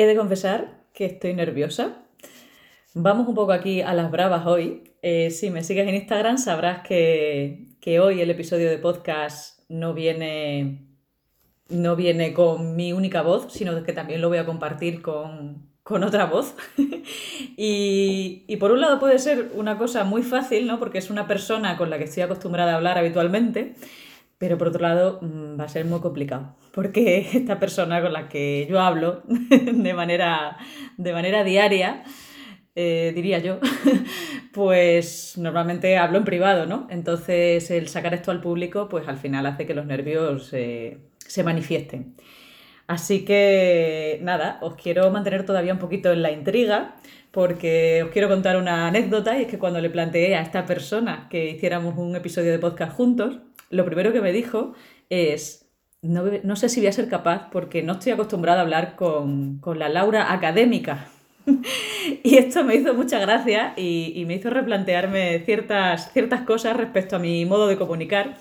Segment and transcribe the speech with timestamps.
[0.00, 1.98] He de confesar que estoy nerviosa.
[2.94, 4.94] Vamos un poco aquí a las bravas hoy.
[5.02, 10.86] Eh, si me sigues en Instagram sabrás que, hoy el episodio de podcast no viene,
[11.68, 16.24] no viene con mi única voz, sino que también lo voy a compartir con, otra
[16.24, 16.54] voz.
[17.58, 20.78] y, y, por un lado puede ser una cosa muy fácil, ¿no?
[20.78, 23.74] Porque es una persona con la que estoy acostumbrada a hablar habitualmente.
[24.40, 28.30] Pero por otro lado, mm, va a ser muy complicado, porque esta persona con la
[28.30, 30.56] que yo hablo de manera,
[30.96, 32.04] de manera diaria,
[32.74, 33.58] eh, diría yo,
[34.54, 36.86] pues normalmente hablo en privado, ¿no?
[36.88, 42.16] Entonces el sacar esto al público, pues al final hace que los nervios se manifiesten.
[42.86, 46.96] Así que nada, os quiero mantener todavía un poquito en la intriga
[47.30, 51.28] porque os quiero contar una anécdota y es que cuando le planteé a esta persona
[51.30, 53.38] que hiciéramos un episodio de podcast juntos,
[53.70, 54.74] lo primero que me dijo
[55.10, 55.70] es,
[56.02, 59.88] no, sé si voy a ser capaz porque no estoy acostumbrada a hablar con, la
[59.88, 61.08] Laura académica.
[62.22, 67.16] y esto me hizo mucha gracia y, y, me hizo replantearme ciertas, ciertas cosas respecto
[67.16, 68.36] a mi modo de comunicar,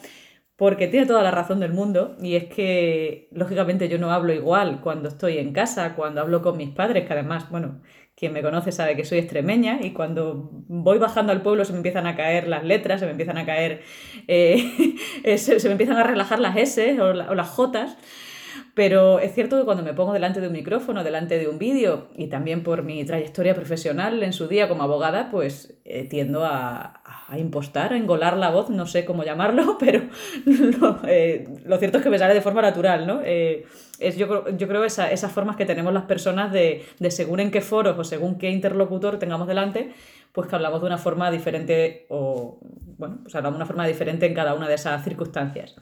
[0.59, 4.81] porque tiene toda la razón del mundo y es que, lógicamente, yo no hablo igual
[4.81, 7.81] cuando estoy en casa, cuando hablo con mis padres, que además, bueno,
[8.13, 11.77] quien me conoce sabe que soy extremeña y cuando voy bajando al pueblo se me
[11.77, 13.83] empiezan a caer las letras, se me empiezan a caer,
[14.27, 17.95] eh, se, me empiezan a relajar las S o, las J.
[18.79, 22.07] Pero es cierto que cuando me pongo delante de un micrófono, delante de un vídeo
[22.15, 27.01] y también por mi trayectoria profesional en su día como abogada, pues eh, tiendo a,
[27.27, 30.03] a, impostar, a engolar la voz, no sé cómo llamarlo, pero
[30.45, 33.19] lo, eh, lo cierto es que me sale de forma natural, ¿no?
[33.21, 37.51] es yo, yo creo esa, esas formas que tenemos las personas de, de según en
[37.51, 39.91] qué foros o según qué interlocutor tengamos delante,
[40.31, 42.59] pues que hablamos de una forma diferente o,
[42.97, 45.75] bueno, pues hablamos de una forma diferente en cada una de esas circunstancias.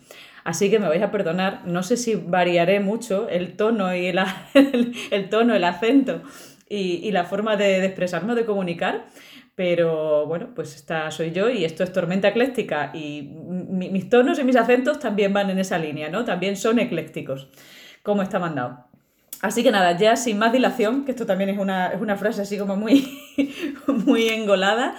[0.43, 4.19] Así que me vais a perdonar, no sé si variaré mucho el tono y el,
[5.11, 6.21] el, tono, el acento
[6.69, 9.07] y, y la forma de, de expresarme, de comunicar,
[9.55, 14.43] pero bueno, pues esta soy yo y esto es tormenta ecléctica y mis tonos y
[14.43, 16.23] mis acentos también van en esa línea, ¿no?
[16.23, 17.49] También son eclécticos
[18.07, 18.86] cómo está mandado.
[19.41, 22.75] Así que nada, ya sin más dilación, que esto también es una, frase así como
[22.75, 23.19] muy,
[23.87, 24.95] muy engolada,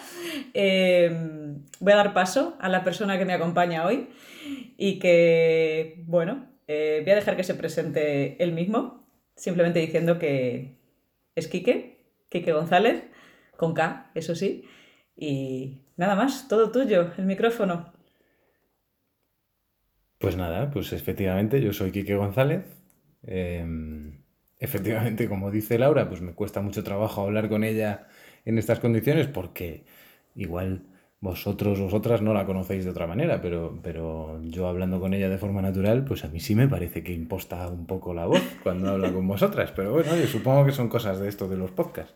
[0.54, 4.08] eh, voy a dar paso a la persona que me acompaña hoy
[4.76, 10.78] y que, bueno, eh, voy a dejar que se presente él mismo, simplemente diciendo que
[11.34, 13.04] es Quique, Quique González,
[13.56, 14.64] con K, eso sí,
[15.16, 17.92] y nada más, todo tuyo, el micrófono.
[20.18, 22.78] Pues nada, pues efectivamente yo soy Quique González,
[23.22, 24.17] Em,
[24.58, 28.08] efectivamente, como dice Laura, pues me cuesta mucho trabajo hablar con ella
[28.44, 29.84] en estas condiciones porque
[30.34, 30.82] igual
[31.20, 35.38] vosotros, vosotras no la conocéis de otra manera, pero, pero yo hablando con ella de
[35.38, 38.90] forma natural, pues a mí sí me parece que imposta un poco la voz cuando
[38.90, 39.72] habla con vosotras.
[39.74, 42.14] Pero bueno, yo supongo que son cosas de esto de los podcasts.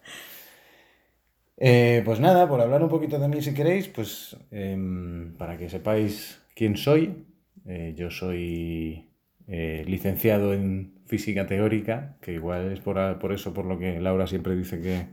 [1.56, 5.68] Eh, pues nada, por hablar un poquito de mí si queréis, pues em, para que
[5.68, 7.26] sepáis quién soy,
[7.66, 9.11] eh, yo soy
[9.48, 14.56] eh, licenciado en física teórica, que igual es por, eso por lo que Laura siempre
[14.56, 15.06] dice que,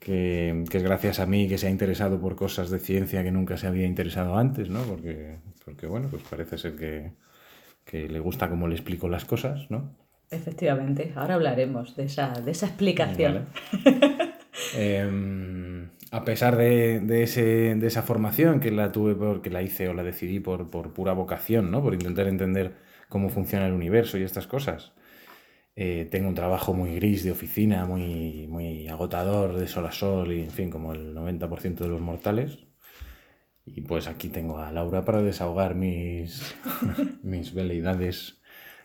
[0.00, 3.56] que, es gracias a mí que se ha interesado por cosas de ciencia que nunca
[3.56, 4.82] se había interesado antes, ¿no?
[4.82, 7.12] Porque, porque bueno, pues parece ser que,
[7.92, 9.94] le gusta cómo le explico las cosas, ¿no?
[10.30, 13.46] Efectivamente, ahora hablaremos de esa, de esa explicación.
[14.76, 19.88] Em, a pesar de, de, ese, de, esa formación que la tuve porque la hice
[19.88, 21.82] o la decidí por, por pura vocación, ¿no?
[21.82, 22.72] Por intentar entender
[23.08, 24.92] cómo funciona el universo y estas cosas.
[25.76, 30.32] Eh, tengo un trabajo muy gris de oficina, muy, muy agotador de sol a sol
[30.32, 32.58] y en fin, como el 90% de los mortales.
[33.66, 36.54] Y pues aquí tengo a Laura para desahogar mis,
[37.22, 38.40] mis veleidades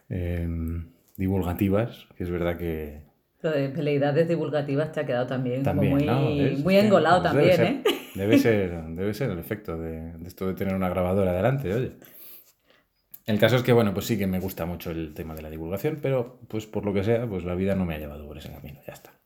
[0.10, 3.04] em, divulgativas, que es verdad que...
[3.42, 7.84] Lo de veleidades divulgativas te ha quedado también, muy, muy engolado pues también, ¿eh?
[8.16, 11.92] Debe ser, debe ser el efecto de, de esto de tener una grabadora delante, oye.
[13.30, 15.52] El caso es que, bueno, pues sí que me gusta mucho el tema de la
[15.52, 18.40] divulgación, pero pues por lo que sea, pues la vida no me ha llevado por
[18.40, 19.19] ese camino, ya está.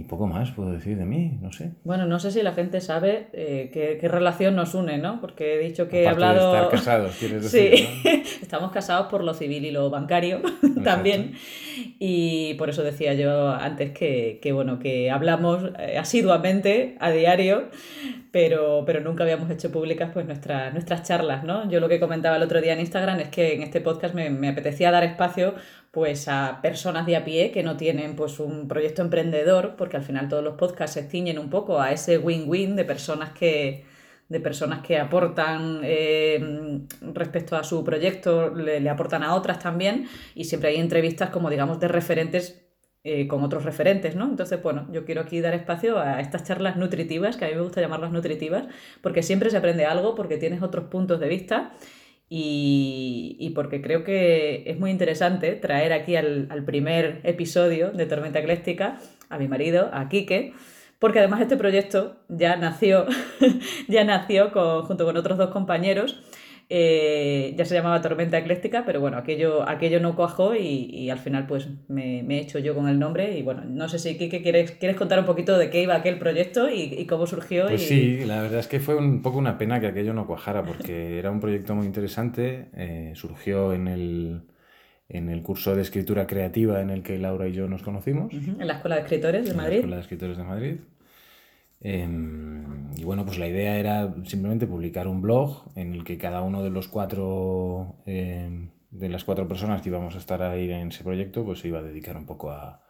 [0.00, 1.72] Y poco más puedo decir de mí, no sé.
[1.84, 5.20] Bueno, no sé si la gente sabe eh, qué, relación nos une, ¿no?
[5.20, 6.52] Porque he dicho que he hablado.
[6.52, 7.86] De estar casados, quieres decir.
[8.02, 10.40] Sí, estamos casados por lo civil y lo bancario
[10.84, 11.34] también.
[11.98, 17.68] Y por eso decía yo antes que, bueno, que hablamos eh, asiduamente a diario,
[18.30, 21.68] pero, pero nunca habíamos hecho públicas pues nuestras, nuestras charlas, ¿no?
[21.68, 24.30] Yo lo que comentaba el otro día en Instagram es que en este podcast me,
[24.30, 25.56] me apetecía dar espacio
[25.90, 30.02] pues a personas de a pie que no tienen pues un proyecto emprendedor, porque al
[30.02, 33.84] final todos los podcasts se ciñen un poco a ese win-win de personas que
[34.28, 40.44] de personas que aportan eh, respecto a su proyecto, le, aportan a otras también, y
[40.44, 42.64] siempre hay entrevistas como digamos de referentes
[43.02, 44.26] eh, con otros referentes, ¿no?
[44.26, 47.62] Entonces, bueno, yo quiero aquí dar espacio a estas charlas nutritivas, que a mí me
[47.62, 48.66] gusta llamarlas nutritivas,
[49.02, 51.72] porque siempre se aprende algo, porque tienes otros puntos de vista
[52.32, 58.38] y, porque creo que es muy interesante traer aquí al, al primer episodio de Tormenta
[58.38, 58.98] Ecléctica
[59.28, 60.54] a mi marido, a Quique,
[61.00, 63.06] porque además este proyecto ya nació,
[63.88, 64.50] ya nació
[64.86, 66.22] junto con otros dos compañeros.
[66.72, 71.48] Eh, ya se llamaba Tormenta Ecléctica, pero bueno, aquello, aquello no cuajó y, al final
[71.48, 74.70] pues me, he hecho yo con el nombre y bueno, no sé si Kike quieres,
[74.70, 77.66] quieres contar un poquito de qué iba aquel proyecto y, cómo surgió.
[77.66, 80.62] Pues sí, la verdad es que fue un poco una pena que aquello no cuajara
[80.62, 84.42] porque era un proyecto muy interesante, eh, surgió en el,
[85.08, 88.32] en el curso de escritura creativa en el que Laura y yo nos conocimos.
[88.32, 89.80] En la Escuela de Escritores de Madrid.
[89.82, 90.76] En la Escuela de Escritores de Madrid.
[91.80, 96.42] Em, y bueno, pues la idea era simplemente publicar un blog en el que cada
[96.42, 100.88] uno de los cuatro, em, de las cuatro personas que íbamos a estar ahí en
[100.88, 102.82] ese proyecto, pues se iba a dedicar un poco a,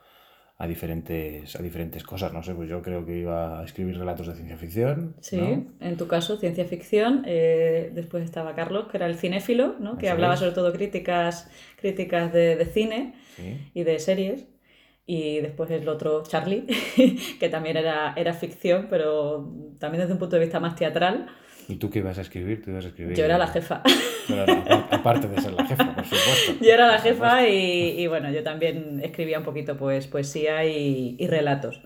[0.61, 2.33] a diferentes, a diferentes cosas.
[2.33, 5.15] No sé, pues yo creo que iba a escribir relatos de ciencia ficción.
[5.21, 5.41] Sí,
[5.81, 7.23] en tu caso, ciencia ficción.
[7.27, 9.97] Eh, después estaba Carlos, que era el cinéfilo, ¿no?
[9.97, 13.15] que hablaba sobre todo críticas, críticas de, de cine
[13.73, 14.49] y de series.
[15.13, 16.67] Y después el otro, Charlie,
[17.41, 21.27] que también era, era ficción, pero también desde un punto de vista más teatral.
[21.67, 22.63] ¿Y tú qué ibas a escribir?
[22.63, 23.83] ¿Tú ibas a escribir yo era la jefa.
[24.93, 26.65] aparte de ser la jefa, por supuesto.
[26.65, 31.17] Yo era la jefa y, y, bueno, yo también escribía un poquito pues poesía y,
[31.19, 31.83] y relatos.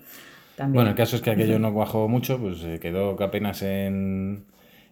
[0.55, 0.75] También.
[0.75, 4.45] Bueno, el caso es que aquello no cuajó mucho, pues se quedó apenas en,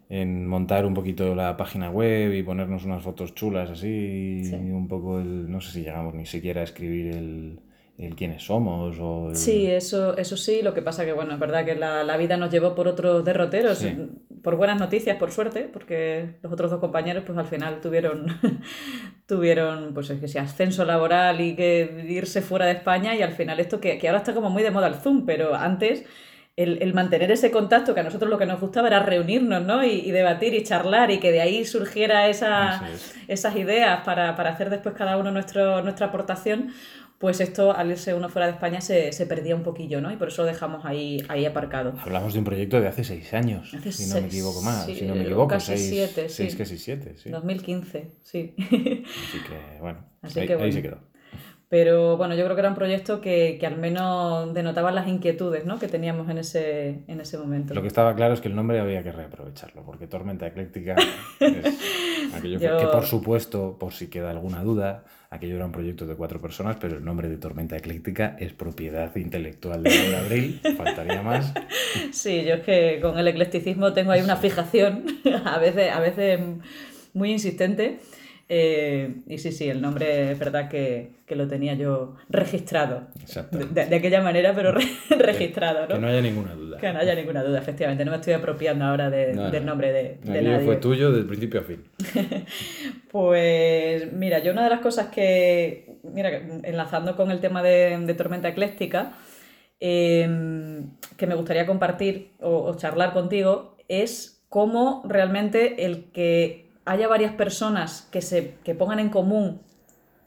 [0.10, 4.88] en montar un poquito la página web y ponernos unas fotos chulas así, y un
[4.88, 7.60] poco el, no sé si llegamos ni siquiera a escribir el,
[7.98, 8.98] el quiénes somos.
[9.00, 12.18] O Sí, eso, eso sí, lo que pasa que, bueno, es verdad que la, la
[12.18, 13.86] vida nos llevó por otros derroteros,
[14.42, 18.26] por buenas noticias, por suerte, porque los otros dos compañeros, pues al final tuvieron,
[19.28, 23.34] tuvieron pues es que si ascenso laboral y que irse fuera de España y al
[23.34, 26.06] final esto que, que ahora está como muy de moda el Zoom, pero antes...
[26.56, 29.84] El, el, mantener ese contacto, que a nosotros lo que nos gustaba era reunirnos ¿no?
[29.84, 32.84] y, y debatir y charlar y que de ahí surgiera esa,
[33.28, 36.72] esas ideas para, para, hacer después cada uno nuestro, nuestra aportación,
[37.24, 40.12] pues esto al irse uno fuera de España se, se, perdía un poquillo, ¿no?
[40.12, 41.94] Y por eso lo dejamos ahí, ahí aparcado.
[41.98, 45.06] Hablamos de un proyecto de hace seis años, hace si no me equivoco más, si
[45.06, 46.58] no me equivoco, casi seis, siete, seis, sí.
[46.58, 47.30] casi siete, sí.
[47.30, 48.54] 2015, sí.
[48.58, 50.66] Así que, bueno, Así ahí, que, bueno.
[50.66, 50.98] ahí se quedó.
[51.70, 55.66] Pero bueno, yo creo que era un proyecto que, que al menos denotaba las inquietudes
[55.66, 55.80] ¿no?
[55.80, 57.74] que teníamos en ese, en ese momento.
[57.74, 60.96] Lo que estaba claro es que el nombre había que reaprovecharlo, porque Tormenta Ecléctica
[61.40, 62.78] es aquello yo...
[62.78, 66.78] que, por supuesto, por si queda alguna duda, aquello era un proyecto de cuatro personas,
[66.80, 71.54] pero el nombre de Tormenta Ecléctica es propiedad intelectual de Laura Abril, faltaría más.
[72.12, 75.06] Sí, yo es que con el eclecticismo tengo ahí una fijación,
[75.46, 76.40] a veces, a veces
[77.14, 78.00] muy insistente.
[78.50, 83.08] Eh, y sí, sí, el nombre es verdad que, que lo tenía yo registrado.
[83.52, 85.96] De, de, aquella manera, pero re, registrado, ¿no?
[85.96, 86.78] Que no haya ninguna duda.
[86.78, 88.04] Que no haya ninguna duda, efectivamente.
[88.04, 90.66] No me estoy apropiando ahora de, no, del nombre de, de nadie.
[90.66, 91.84] fue tuyo desde principio a fin.
[93.12, 96.30] pues mira, yo una de las cosas que, mira,
[96.64, 99.14] enlazando con el tema de, de Tormenta Ecléctica,
[99.80, 100.84] eh,
[101.18, 107.34] que me gustaría compartir o, o charlar contigo es cómo realmente el que haya varias
[107.34, 109.62] personas que, se, que pongan en común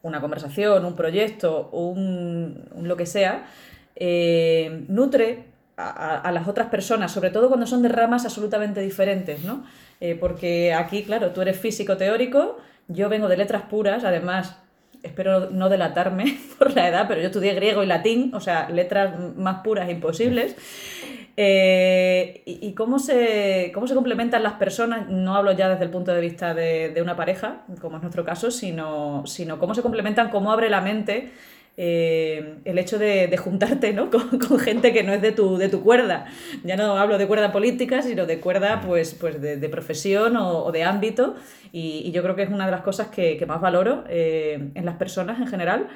[0.03, 3.46] una conversación, un proyecto, un, un lo que sea,
[3.96, 5.44] eh, nutre
[5.77, 9.65] a, a, las otras personas, sobre todo cuando son de ramas absolutamente diferentes, ¿no?
[10.01, 12.58] Eh, porque aquí, claro, tú eres físico teórico,
[12.89, 14.56] yo vengo de letras puras, además,
[15.03, 19.19] espero no delatarme por la edad, pero yo estudié griego y latín, o sea, letras
[19.36, 20.56] más puras imposibles.
[21.38, 26.14] Eh, y, cómo, se, cómo se complementan las personas, no hablo ya desde el punto
[26.14, 30.31] de vista de, de una pareja, como es nuestro caso, sino, sino cómo se complementan,
[30.31, 31.32] cómo abre la mente
[31.78, 34.08] eh, el hecho de, de juntarte ¿no?
[34.10, 36.26] con, gente que no es de tu, de tu cuerda.
[36.64, 40.84] Ya no hablo de cuerda política, sino de cuerda pues, pues de, profesión o, de
[40.84, 41.34] ámbito.
[41.72, 44.70] Y, y, yo creo que es una de las cosas que, que más valoro eh,
[44.74, 45.88] en las personas en general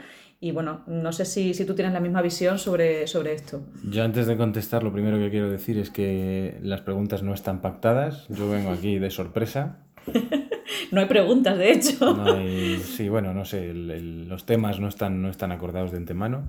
[0.43, 3.61] y bueno, no sé si, si tú tienes la misma visión sobre, sobre esto.
[3.85, 7.61] Yo antes de contestar, lo primero que quiero decir es que las preguntas no están
[7.61, 8.27] pactadas.
[8.29, 9.81] Yo vengo aquí de sorpresa.
[10.93, 12.17] no hay preguntas, de hecho.
[12.17, 15.91] No hay, sí, bueno, no sé, el, el, los temas no están, no están acordados
[15.91, 16.45] de antemano.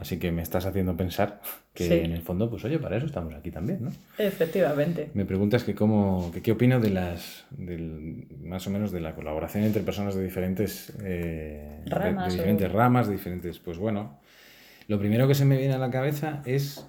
[0.00, 1.40] Así que me estás haciendo pensar
[1.74, 1.94] que sí.
[1.94, 3.92] en el fondo, pues oye, para eso estamos aquí también, ¿no?
[4.16, 5.10] Efectivamente.
[5.14, 9.14] Me preguntas que cómo, que qué opino de las, del, más o menos de la
[9.14, 12.76] colaboración entre personas de diferentes eh, ramas, de, de diferentes o...
[12.76, 14.20] ramas, de diferentes, pues bueno,
[14.86, 16.86] lo primero que se me viene a la cabeza es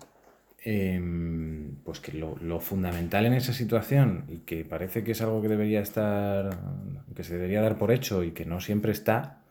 [0.64, 5.42] em, pues que lo, lo, fundamental en esa situación y que parece que es algo
[5.42, 6.52] que debería estar,
[7.16, 9.42] que se debería dar por hecho y que no siempre está,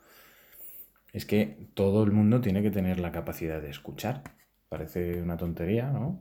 [1.18, 4.22] es que todo el mundo tiene que tener la capacidad de escuchar.
[4.68, 6.20] Parece una tontería, ¿no?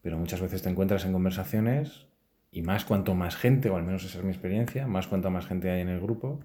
[0.00, 2.06] Pero muchas veces te encuentras en conversaciones
[2.50, 5.46] y más cuanto más gente, o al menos esa es mi experiencia, más cuanto más
[5.46, 6.40] gente hay en el grupo,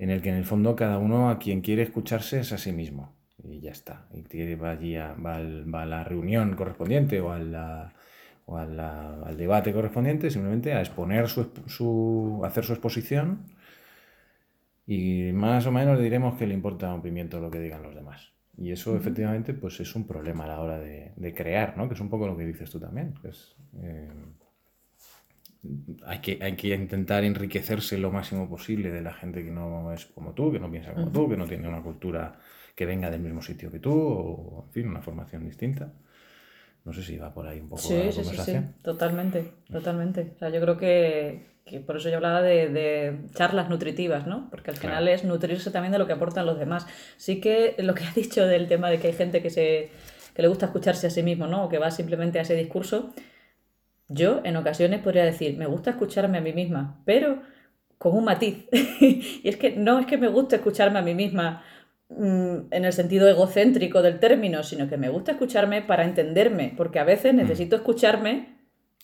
[0.00, 2.72] en el que en el fondo cada uno a quien quiere escucharse es a sí
[2.72, 3.12] mismo.
[3.44, 4.08] Y ya está.
[4.12, 7.94] Y va allí a, va, a la reunión correspondiente o, a la,
[8.46, 13.44] o al debate correspondiente simplemente a exponer su, su, hacer su exposición
[14.88, 18.32] y más o menos diremos que le importa un pimiento lo que digan los demás.
[18.56, 21.86] Y eso efectivamente pues es un problema a la hora de, de, crear, ¿no?
[21.88, 23.14] Que es un poco lo que dices tú también.
[23.22, 24.08] es, eh,
[26.06, 30.06] hay, que, hay que intentar enriquecerse lo máximo posible de la gente que no es
[30.06, 32.38] como tú, que no piensa como tú, que no tiene una cultura
[32.74, 35.92] que venga del mismo sitio que tú, o en fin, una formación distinta.
[36.84, 38.62] No sé si va por ahí un poco la conversación.
[38.64, 40.32] Sí, sí, totalmente, totalmente.
[40.36, 44.48] O sea, yo creo que, que por eso yo hablaba de, de, charlas nutritivas, ¿no?
[44.50, 46.86] Porque al final es nutrirse también de lo que aportan los demás.
[47.16, 49.90] Sí que lo que has dicho del tema de que hay gente que, se,
[50.34, 51.64] que le gusta escucharse a sí mismo, ¿no?
[51.64, 53.12] O que va simplemente a ese discurso,
[54.08, 57.42] yo en ocasiones podría decir, me gusta escucharme a mí misma, pero
[57.98, 58.66] con un matiz.
[58.72, 61.62] y es que no es que me guste escucharme a mí misma
[62.08, 66.98] mm, en el sentido egocéntrico del término, sino que me gusta escucharme para entenderme, porque
[66.98, 67.36] a veces mm.
[67.36, 68.57] necesito escucharme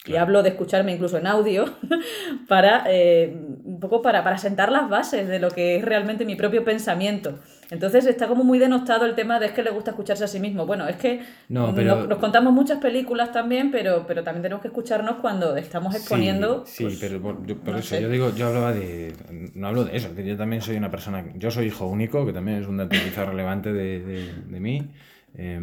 [0.06, 1.64] y hablo de escucharme incluso en audio,
[2.48, 3.34] para eh,
[3.64, 7.38] un poco para, para, sentar las bases de lo que es realmente mi propio pensamiento.
[7.70, 10.38] Entonces está como muy denostado el tema de es que le gusta escucharse a sí
[10.40, 10.66] mismo.
[10.66, 15.16] Bueno, es que no, nos, contamos muchas películas también, pero, pero también tenemos que escucharnos
[15.16, 16.64] cuando estamos exponiendo.
[16.66, 19.14] Sí, pues, pero por, eso yo digo, yo hablaba de.
[19.54, 21.24] No hablo de eso, que yo también soy una persona.
[21.36, 24.90] Yo soy hijo único, que también es un dato quizá relevante de, de, de mí.
[25.36, 25.58] Eh,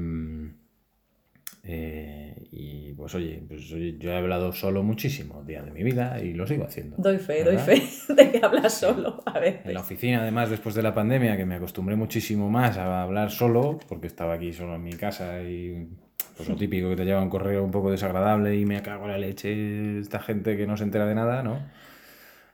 [1.63, 6.34] eh, y pues oye, pues yo he hablado solo muchísimo día de mi vida y
[6.34, 6.98] lo sigo haciendo.
[6.98, 9.65] Doy fe, doy fe de que hablas solo a veces.
[9.65, 13.30] En la oficina, además, después de la pandemia, que me acostumbré muchísimo más a hablar
[13.32, 15.88] solo, porque estaba aquí solo en mi casa y
[16.36, 19.12] pues lo típico que te lleva un correo un poco desagradable y me cago en
[19.12, 21.60] la leche esta gente que no se entera de nada, ¿no?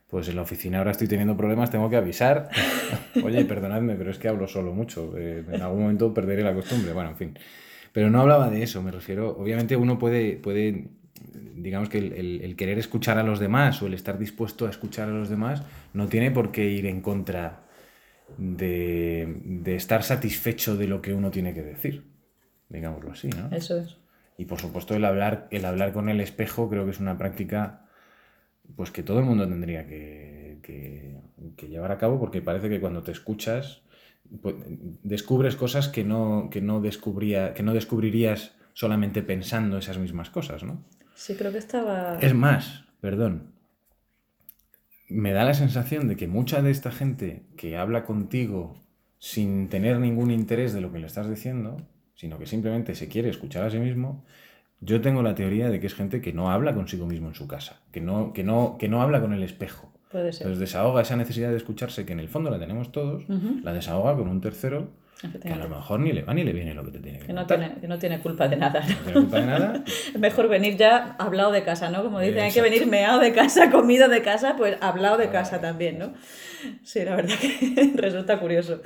[0.09, 2.49] Pues en la oficina ahora estoy teniendo problemas, tengo que avisar.
[3.23, 5.17] Oye, perdonadme, pero es que hablo solo mucho.
[5.17, 6.93] Eh, en algún momento perderé la costumbre.
[6.93, 7.39] Bueno, en fin.
[7.97, 10.89] Pero no hablaba de eso, me refiero, obviamente uno puede, puede
[11.55, 15.13] digamos que el, querer escuchar a los demás o el estar dispuesto a escuchar a
[15.13, 15.63] los demás
[15.95, 17.63] no tiene por qué ir en contra
[18.37, 22.03] de, estar satisfecho de lo que uno tiene que decir,
[22.69, 23.49] digámoslo así, ¿no?
[23.49, 23.97] Eso es.
[24.37, 27.87] Y por supuesto el hablar, el hablar con el espejo creo que es una práctica
[28.75, 33.01] pues que todo el mundo tendría que, que llevar a cabo porque parece que cuando
[33.01, 33.81] te escuchas
[34.41, 34.55] pues,
[35.03, 40.63] descubres cosas que no, que, no descubría, que no descubrirías solamente pensando esas mismas cosas,
[40.63, 40.84] ¿no?
[41.15, 42.19] Sí, creo que estaba...
[42.19, 43.53] Es más, perdón,
[45.10, 48.75] me da la sensación de que mucha de esta gente que habla contigo
[49.19, 51.77] sin tener ningún interés de lo que le estás diciendo,
[52.15, 54.25] sino que simplemente se quiere escuchar a sí mismo,
[54.79, 57.48] yo tengo la teoría de que es gente que no habla consigo mismo en su
[57.48, 59.91] casa, que no, que no, que no habla con el espejo.
[60.17, 60.47] Puede ser.
[60.47, 63.24] Entonces desahoga esa necesidad de escucharse, que en el fondo la tenemos todos,
[63.63, 64.89] la desahoga con un tercero
[65.41, 67.25] que a lo mejor ni le va ni le viene lo que te tiene que,
[67.25, 68.81] que no tiene Que no tiene culpa de nada.
[68.81, 69.83] No tiene culpa de nada.
[70.19, 72.03] mejor venir ya hablado de casa, ¿no?
[72.03, 75.59] Como dicen, hay que venir meado de casa, comido de casa, pues hablado de casa
[75.59, 76.13] también, ¿no?
[76.83, 78.81] Sí, la verdad que resulta curioso.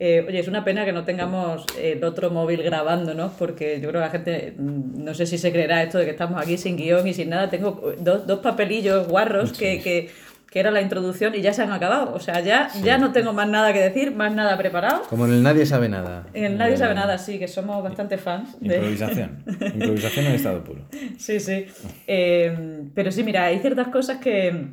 [0.00, 3.32] Eh, oye, es una pena que no tengamos el otro móvil grabando, ¿no?
[3.38, 6.10] Porque yo creo que la gente, mm, no sé si se creerá esto de que
[6.10, 7.50] estamos aquí sin guion y sin nada.
[7.50, 10.10] Tengo dos, dos papelillos guarros que, que
[10.50, 12.14] que era la introducción y ya se han acabado.
[12.14, 15.02] O sea, ya, ya no tengo más nada que decir, más nada preparado.
[15.08, 16.26] Como en el Nadie sabe nada.
[16.32, 18.56] En el Nadie sabe nada, sí, que somos bastante fans.
[18.60, 19.44] Improvisación.
[19.46, 20.80] Improvisación en estado puro.
[21.18, 21.66] Sí, sí.
[22.06, 24.68] Eh, pero sí, mira, hay ciertas cosas que,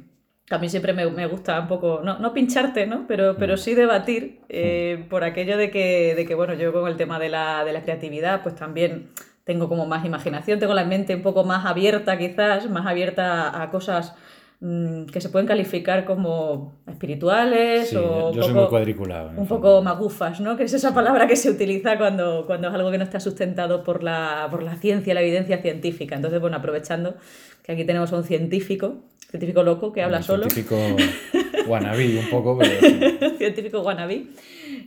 [0.50, 3.05] a mí siempre me, me, gusta un poco, no, no pincharte, ¿no?
[3.08, 3.58] Pero, pero mm.
[3.58, 5.10] sí debatir eh, mm.
[5.10, 7.82] por aquello de que, de que, bueno, yo con el tema de la, de la
[7.82, 9.10] creatividad, pues también
[9.44, 13.70] tengo como más imaginación, tengo la mente un poco más abierta quizás, más abierta a
[13.70, 14.15] cosas
[14.62, 20.55] Mm, que se pueden calificar como espirituales o yo soy cuadriculado, un poco magufas, ¿no?
[20.55, 23.83] que es esa palabra que se utiliza cuando, cuando es algo que no está sustentado
[23.83, 26.15] por la, por la ciencia, la evidencia científica.
[26.15, 27.15] Entonces, bueno, aprovechando
[27.65, 30.50] que aquí tenemos a un científico, científico loco que habla solo.
[30.50, 30.77] Científico
[31.67, 33.38] wannabe un poco, pero...
[33.38, 34.27] científico wannabe.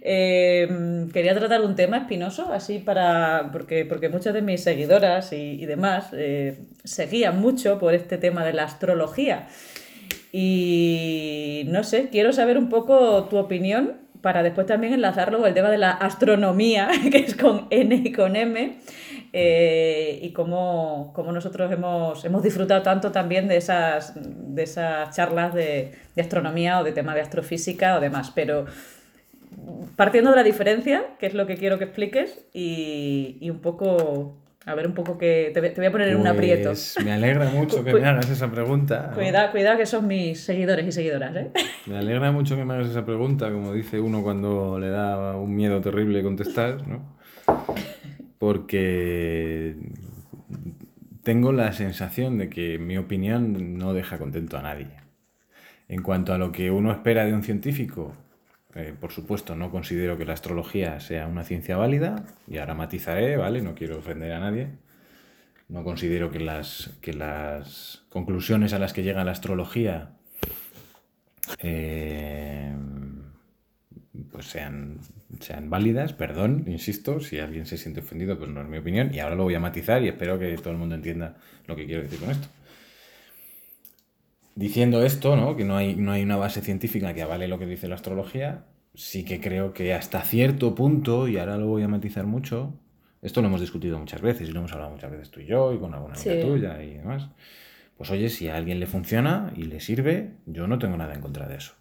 [0.00, 3.50] Em, quería tratar un tema espinoso, así para.
[3.52, 8.52] porque, porque muchas de mis seguidoras y, demás eh, seguían mucho por este tema de
[8.52, 9.48] la astrología.
[10.32, 15.54] Y no sé, quiero saber un poco tu opinión para después también enlazarlo con el
[15.54, 18.78] tema de la astronomía, que es con N y con M.
[19.32, 25.54] eh, y cómo, cómo, nosotros hemos, hemos disfrutado tanto también de esas, de esas charlas
[25.54, 28.32] de, de astronomía o de tema de astrofísica o demás.
[28.34, 28.66] Pero
[29.96, 34.36] partiendo de la diferencia, que es lo que quiero que expliques, y, y un poco
[34.68, 36.68] a ver un poco que te, voy a poner en un aprieto.
[36.70, 39.12] Pues me alegra mucho que me hagas esa pregunta.
[39.14, 41.34] Cuidado, cuidado que son mis seguidores y seguidoras.
[41.36, 41.50] ¿eh?
[41.86, 45.56] Me alegra mucho que me hagas esa pregunta, como dice uno cuando le da un
[45.56, 47.16] miedo terrible contestar, ¿no?
[48.38, 49.76] Porque
[51.22, 54.88] tengo la sensación de que mi opinión no deja contento a nadie.
[55.88, 58.14] En cuanto a lo que uno espera de un científico,
[58.74, 63.36] eh, por supuesto, no considero que la astrología sea una ciencia válida, y ahora matizaré,
[63.36, 63.62] ¿vale?
[63.62, 64.68] No quiero ofender a nadie.
[65.68, 70.12] No considero que las, que las conclusiones a las que llega la astrología
[71.62, 72.74] eh,
[74.30, 74.98] pues sean,
[75.40, 79.18] sean válidas, perdón, insisto, si alguien se siente ofendido, pues no es mi opinión, y
[79.18, 82.02] ahora lo voy a matizar y espero que todo el mundo entienda lo que quiero
[82.02, 82.48] decir con esto.
[84.54, 85.56] Diciendo esto, ¿no?
[85.56, 88.64] que no hay, no hay una base científica que avale lo que dice la astrología,
[88.94, 92.74] sí que creo que hasta cierto punto, y ahora lo voy a matizar mucho,
[93.20, 95.72] esto lo hemos discutido muchas veces y lo hemos hablado muchas veces tú y yo
[95.72, 97.28] y con alguna amiga tuya y demás.
[97.96, 101.20] Pues oye, si a alguien le funciona y le sirve, yo no tengo nada en
[101.20, 101.74] contra de eso.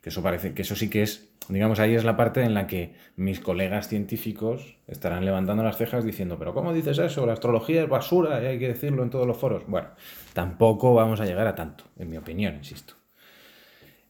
[0.00, 2.66] Que eso parece, que eso sí que es, digamos, ahí es la parte en la
[2.66, 7.26] que mis colegas científicos estarán levantando las cejas diciendo, pero ¿cómo dices eso?
[7.26, 9.64] La astrología es basura y hay que decirlo en todos los foros.
[9.66, 9.88] Bueno,
[10.34, 12.94] tampoco vamos a llegar a tanto, en mi opinión, insisto.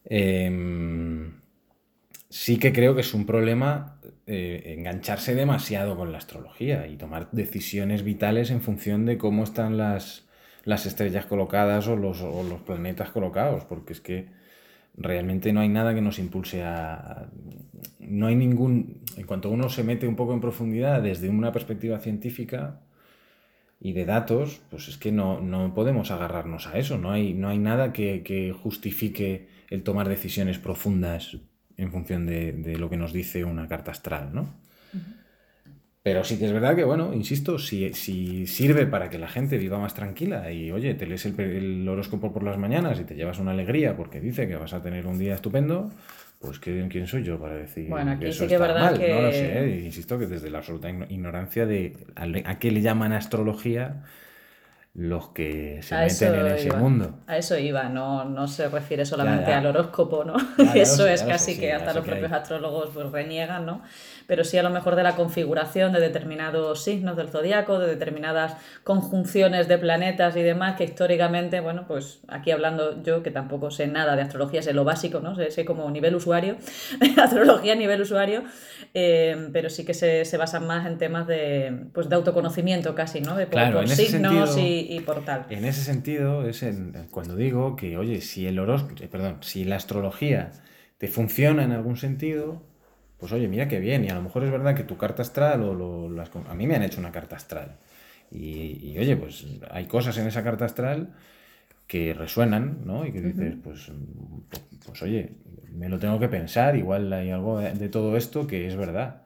[0.05, 1.41] Em,
[2.29, 7.31] sí que creo que es un problema eh, engancharse demasiado con la astrología y tomar
[7.33, 10.29] decisiones vitales en función de cómo están las,
[10.65, 14.29] las estrellas colocadas o los, o los planetas colocados, porque es que
[14.99, 17.29] realmente no hay nada que nos impulse a...
[18.01, 19.03] No hay ningún...
[19.17, 22.81] En cuanto uno se mete un poco en profundidad desde una perspectiva científica
[23.81, 26.99] y de datos, pues es que no, no podemos agarrarnos a eso.
[26.99, 31.37] No hay, no hay nada que, justifique el tomar decisiones profundas
[31.77, 34.55] en función de, lo que nos dice una carta astral, ¿no?
[36.03, 39.59] Pero sí que es verdad que, bueno, insisto, si, si, sirve para que la gente
[39.59, 43.39] viva más tranquila y, oye, te lees el, horóscopo por las mañanas y te llevas
[43.39, 45.91] una alegría porque dice que vas a tener un día estupendo,
[46.39, 49.13] pues ¿quién soy yo para decir bueno, aquí que eso sí que es verdad Que...
[49.13, 49.83] No lo sé, ¿eh?
[49.85, 54.05] insisto que desde la absoluta ignorancia de a qué le llaman astrología
[54.99, 57.21] los que se meten en ese mundo.
[57.29, 60.35] A eso iba, no, no se refiere solamente al horóscopo, ¿no?
[60.75, 63.83] eso es casi que hasta los propios astrólogos pues, reniegan, ¿no?
[64.29, 68.57] pero sí a lo mejor de la configuración de determinados signos del zodiaco, de determinadas
[68.85, 73.87] conjunciones de planetas y demás, que históricamente, bueno, pues aquí hablando yo, que tampoco sé
[73.87, 75.35] nada de astrología, sé lo básico, ¿no?
[75.35, 76.57] Sé, como nivel usuario,
[77.17, 78.43] astrología a nivel usuario,
[78.93, 83.23] eh, pero sí que se, se, basan más en temas de, pues, de autoconocimiento casi,
[83.23, 83.35] ¿no?
[83.35, 85.47] De por, signos y, por tal.
[85.51, 86.65] En ese sentido, es
[87.11, 90.53] cuando digo que, oye, si el horóscopo, eh, perdón, si la astrología
[90.99, 92.63] te funciona en algún sentido,
[93.19, 94.05] pues oye, mira qué bien.
[94.05, 96.67] Y a lo mejor es verdad que tu carta astral o lo, las, a mí
[96.67, 97.77] me han hecho una carta astral.
[98.31, 101.15] Y, oye, pues hay cosas en esa carta astral
[101.87, 103.07] que resuenan, ¿no?
[103.07, 103.91] Y que dices, pues,
[104.85, 105.33] pues oye,
[105.73, 109.23] me lo tengo que pensar, igual hay algo de, todo esto que es verdad.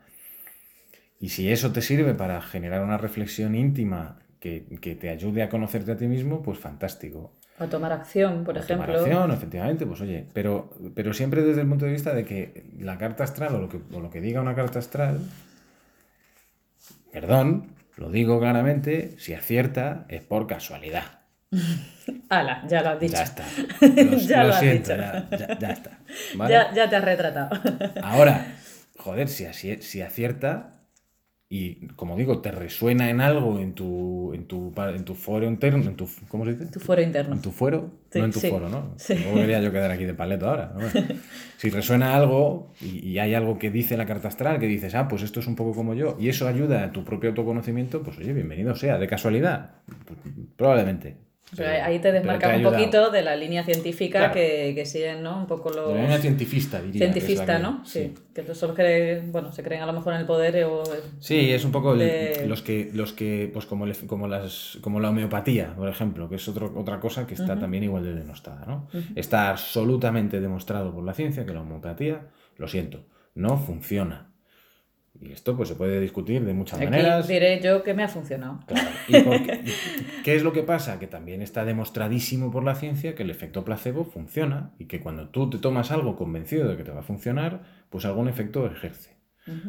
[1.20, 5.48] Y si eso te sirve para generar una reflexión íntima que, que te ayude a
[5.48, 7.32] conocerte a ti mismo, pues fantástico.
[7.60, 8.86] A tomar acción, por ejemplo.
[8.86, 12.64] Tomar acción, efectivamente, pues oye, pero, pero siempre desde el punto de vista de que
[12.80, 15.20] la carta astral o lo que, o lo que diga una carta astral,
[17.12, 21.20] perdón, lo digo claramente, si acierta es por casualidad.
[22.28, 23.14] Ala, ya lo has dicho.
[23.14, 23.44] Ya está.
[24.26, 26.00] ya lo, siento, Ya, ya, está.
[26.48, 27.60] Ya, ya, te has retratado.
[28.02, 28.56] Ahora,
[28.98, 29.46] joder, si,
[29.80, 30.71] si acierta,
[31.54, 35.84] y como digo, te resuena en algo en tu, en tu, en tu foro interno,
[35.84, 36.64] en tu, ¿cómo se dice?
[36.64, 37.34] Tu foro interno.
[37.34, 38.94] En tu fuero, no en tu foro, ¿no?
[38.96, 39.16] Sí.
[39.22, 40.72] No quería yo quedar aquí de paleto ahora.
[41.58, 45.20] si resuena algo y, hay algo que dice la carta astral, que dices, ah, pues
[45.20, 48.32] esto es un poco como yo, y eso ayuda a tu propio autoconocimiento, pues oye,
[48.32, 49.72] bienvenido sea, de casualidad,
[50.06, 50.20] pues,
[50.56, 51.18] probablemente.
[51.54, 55.40] Pero ahí te desmarcas un poquito de la línea científica que, que, siguen, ¿no?
[55.40, 55.88] Un poco los...
[55.88, 57.00] De la línea cientifista, diría.
[57.00, 57.84] Cientifista, ¿no?
[57.84, 58.14] Sí.
[58.34, 60.82] Que son los que, bueno, se creen a lo mejor en el poder o...
[61.20, 65.74] Sí, es un poco los que, los que pues como, como, las, como la homeopatía,
[65.76, 68.88] por ejemplo, que es otro, otra cosa que está también igual de denostada, ¿no?
[69.14, 74.31] Está absolutamente demostrado por la ciencia que la homeopatía, lo siento, no funciona.
[75.22, 77.28] Y esto pues se puede discutir de muchas maneras.
[77.28, 78.58] Diré yo que me ha funcionado.
[78.66, 78.88] Claro.
[79.08, 79.12] ¿Y
[80.24, 80.98] qué, es lo que pasa?
[80.98, 85.28] Que también está demostradísimo por la ciencia que el efecto placebo funciona y que cuando
[85.28, 89.12] tú te tomas algo convencido de que te va a funcionar, pues algún efecto ejerce.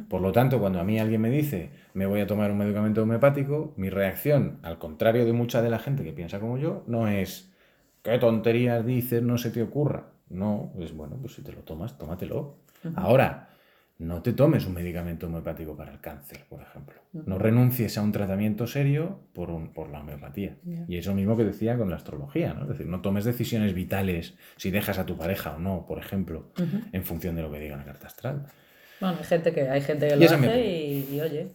[0.08, 3.02] Por lo tanto, cuando a mí alguien me dice me voy a tomar un medicamento
[3.02, 7.08] homeopático, mi reacción, al contrario de mucha de la gente que piensa como yo, no
[7.08, 7.52] es
[8.04, 10.10] qué tonterías dices, no se te ocurra.
[10.30, 12.58] No, es bueno, pues si te lo tomas, tómatelo.
[12.96, 13.50] Ahora,
[14.00, 16.96] no te tomes un medicamento homeopático para el cáncer, por ejemplo.
[17.14, 20.58] No renuncies a un tratamiento serio por, un, por la homeopatía.
[20.88, 22.64] Y eso mismo que decía con la astrología, ¿no?
[22.64, 26.52] Es decir, no tomes decisiones vitales si dejas a tu pareja o no, por ejemplo,
[26.92, 28.48] en función de lo que diga la carta astral.
[29.00, 30.68] Bueno, hay gente que, hay gente que lo hace
[31.12, 31.52] y, oye.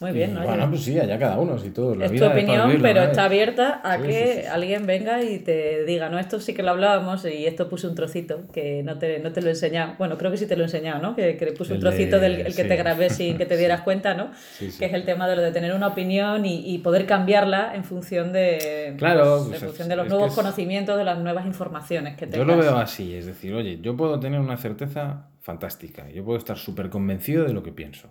[0.00, 0.42] Muy bien, ¿no?
[0.42, 2.02] Bueno, pues sí, allá cada uno, si todo.
[2.02, 6.40] es tu opinión, pero está abierta a que alguien venga y te diga, no, esto
[6.40, 9.48] sí que lo hablábamos y esto puse un trocito que no te, no te lo
[9.48, 9.94] he enseñado.
[9.98, 11.14] Bueno, creo que sí te lo he enseñado, ¿no?
[11.14, 14.14] Que, que puse un trocito del el que te grabé sin que te dieras cuenta,
[14.14, 14.30] ¿no?
[14.58, 17.84] Que es el tema de lo de tener una opinión y, y poder cambiarla en
[17.84, 22.26] función de, claro, pues, en función de los nuevos conocimientos, de las nuevas informaciones que
[22.26, 22.38] tengas.
[22.38, 26.38] Yo lo veo así, es decir, oye, yo puedo tener una certeza fantástica, yo puedo
[26.38, 28.10] estar súper convencido de lo que pienso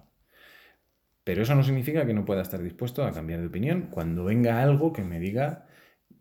[1.24, 4.62] pero eso no significa que no pueda estar dispuesto a cambiar de opinión cuando venga
[4.62, 5.66] algo que me diga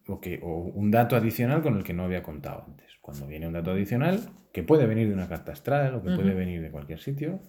[0.06, 2.86] o, que, o un dato adicional con el que no había contado antes.
[3.00, 4.20] Cuando viene un dato adicional,
[4.52, 7.40] que puede venir de una carta astral o que puede venir de cualquier sitio,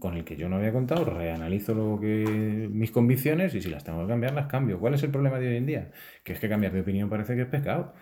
[0.00, 3.84] con el que yo no había contado, reanalizo lo que, mis convicciones y si las
[3.84, 4.80] tengo que cambiar, las cambio.
[4.80, 5.90] ¿Cuál es el problema de hoy en día?
[6.24, 7.92] Que es que cambiar de opinión parece que es pecado.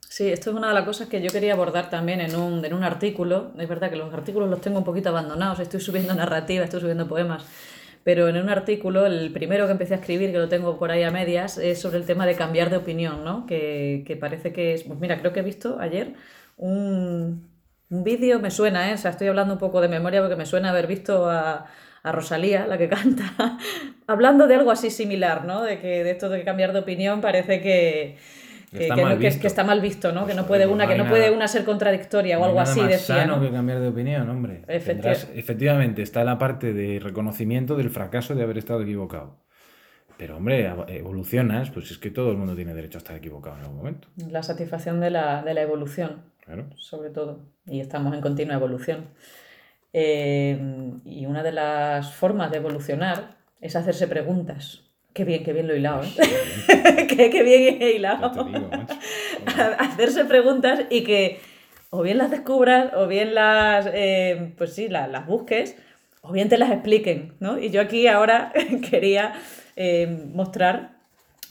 [0.00, 2.74] Sí, esto es una de las cosas que yo quería abordar también en un, en
[2.74, 3.52] un artículo.
[3.58, 7.08] Es verdad que los artículos los tengo un poquito abandonados, estoy subiendo narrativa, estoy subiendo
[7.08, 7.44] poemas
[8.04, 11.02] pero en un artículo, el primero que empecé a escribir, que lo tengo por ahí
[11.02, 13.46] a medias, es sobre el tema de cambiar de opinión, ¿no?
[13.46, 16.14] Que, que parece que es, pues mira, creo que he visto ayer
[16.56, 17.48] un,
[17.90, 18.94] un vídeo, me suena, ¿eh?
[18.94, 21.66] O sea, estoy hablando un poco de memoria porque me suena haber visto a,
[22.02, 23.58] a Rosalía, la que canta,
[24.06, 25.62] hablando de algo así similar, ¿no?
[25.62, 28.16] De que de esto de cambiar de opinión parece que
[28.72, 29.40] que está, mal visto.
[29.40, 30.26] que, está mal visto, ¿no?
[30.26, 32.80] que no puede una, que no puede una ser contradictoria o algo así.
[32.80, 34.64] Más sano que cambiar de opinión, hombre.
[34.66, 39.42] efectivamente, está la parte de reconocimiento del fracaso de haber estado equivocado.
[40.16, 43.62] Pero, hombre, evolucionas, pues es que todo el mundo tiene derecho a estar equivocado en
[43.62, 44.08] algún momento.
[44.30, 46.66] La satisfacción de la, de la evolución, claro.
[46.76, 47.40] sobre todo.
[47.66, 49.08] Y estamos en continua evolución.
[49.92, 50.58] Eh,
[51.04, 54.91] y una de las formas de evolucionar es hacerse preguntas.
[55.12, 57.06] Qué bien, qué bien lo he hilado, ¿eh?
[57.08, 58.48] qué, bien he hilado.
[59.78, 61.38] Hacerse preguntas y que
[61.90, 65.76] o bien las descubras, o bien las, eh, pues sí, las, busques,
[66.22, 67.58] o bien te las expliquen, ¿no?
[67.58, 68.50] Y yo aquí ahora
[68.90, 69.34] quería
[69.76, 70.91] eh, mostrar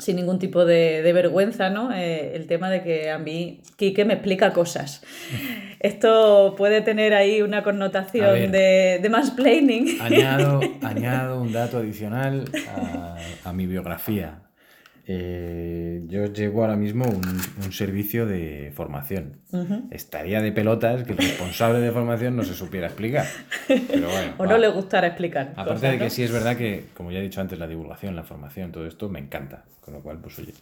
[0.02, 1.94] sin ningún tipo de, vergüenza, ¿no?
[1.94, 5.04] Eh, el tema de que a mí Quique me explica cosas.
[5.80, 10.02] Esto puede tener ahí una connotación de, de mansplaining.
[10.02, 14.40] Añado, añado un dato adicional a, a mi biografía.
[15.14, 19.42] Eh, yo llevo ahora mismo un, servicio de formación.
[19.92, 23.26] Estaría de pelotas que el responsable de formación no se supiera explicar.
[24.38, 25.54] o no le gustara explicar.
[25.58, 28.24] Aparte de que sí es verdad que, como ya he dicho antes, la divulgación, la
[28.24, 29.66] formación, todo esto me encanta.
[29.82, 30.54] Con lo cual, pues oye.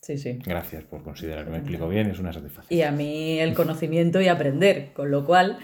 [0.00, 0.38] Sí, sí.
[0.44, 2.76] Gracias por considerar que me explico bien, es una satisfacción.
[2.76, 5.58] Y a mí el conocimiento y aprender, con lo cual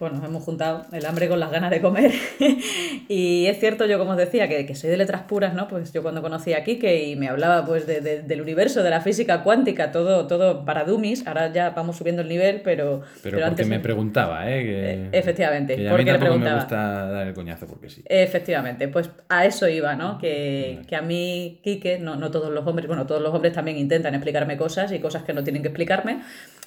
[0.00, 2.10] pues nos hemos juntado el hambre con las ganas de comer.
[3.08, 5.68] y es cierto, yo como os decía, que, que, soy de letras puras, ¿no?
[5.68, 9.02] Pues yo cuando conocí a Kike y me hablaba pues de, del universo, de la
[9.02, 13.02] física cuántica, todo, todo para dummies, ahora ya vamos subiendo el nivel, pero...
[13.22, 14.62] Pero, porque me preguntaba, ¿eh?
[14.62, 18.02] eh efectivamente, que a porque mí tampoco me gusta dar el coñazo porque sí.
[18.06, 20.16] Efectivamente, pues a eso iba, ¿no?
[20.16, 23.76] Que, que a mí, Kike, no, no todos los hombres, bueno, todos los hombres también
[23.76, 26.22] intentan explicarme cosas y cosas que no tienen que explicarme,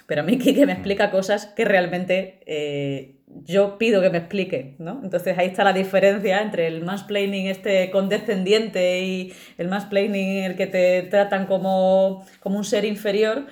[0.06, 2.38] pero a mí Kike me explica cosas que realmente...
[2.46, 5.02] Eh, yo pido que me explique, ¿no?
[5.04, 10.67] Entonces ahí está la diferencia entre el mansplaining este condescendiente y el mansplaining el que
[10.67, 13.48] te tratan como, como un ser inferior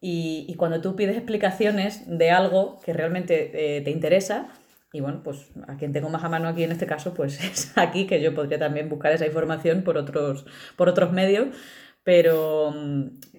[0.00, 4.48] y, y, cuando tú pides explicaciones de algo que realmente eh, te interesa
[4.92, 7.76] y bueno, pues a quien tengo más a mano aquí en este caso pues es
[7.76, 11.48] aquí que yo podría también buscar esa información por otros, por otros medios
[12.02, 12.72] pero,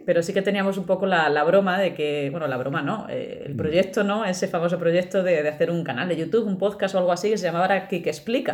[0.06, 3.08] pero sí que teníamos un poco la, la broma de que, bueno, la broma no,
[3.10, 3.58] eh, el mm.
[3.58, 4.26] proyecto, ¿no?
[4.26, 7.30] Ese famoso proyecto de, de, hacer un canal de YouTube, un podcast o algo así
[7.30, 8.54] que se llamaba Kik Explica.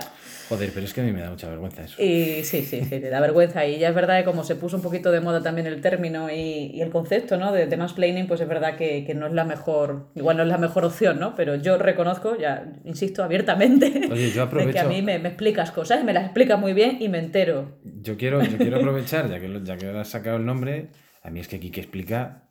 [0.49, 2.01] Joder, pero es que a mí me da mucha vergüenza eso.
[2.01, 3.65] Y sí, sí, sí, te da vergüenza.
[3.65, 6.29] Y ya es verdad que como se puso un poquito de moda también el término
[6.29, 7.51] y, y el concepto, ¿no?
[7.51, 10.49] De, de mansplaining, pues es verdad que, que, no es la mejor, igual no es
[10.49, 11.35] la mejor opción, ¿no?
[11.35, 14.67] Pero yo reconozco, ya insisto abiertamente, Oye, yo aprovecho...
[14.67, 17.19] de que a mí me, me, explicas cosas, me las explicas muy bien y me
[17.19, 17.77] entero.
[17.83, 20.87] Yo quiero, yo quiero aprovechar, ya que, ya que has sacado el nombre,
[21.27, 22.43] a mí es que Kike explica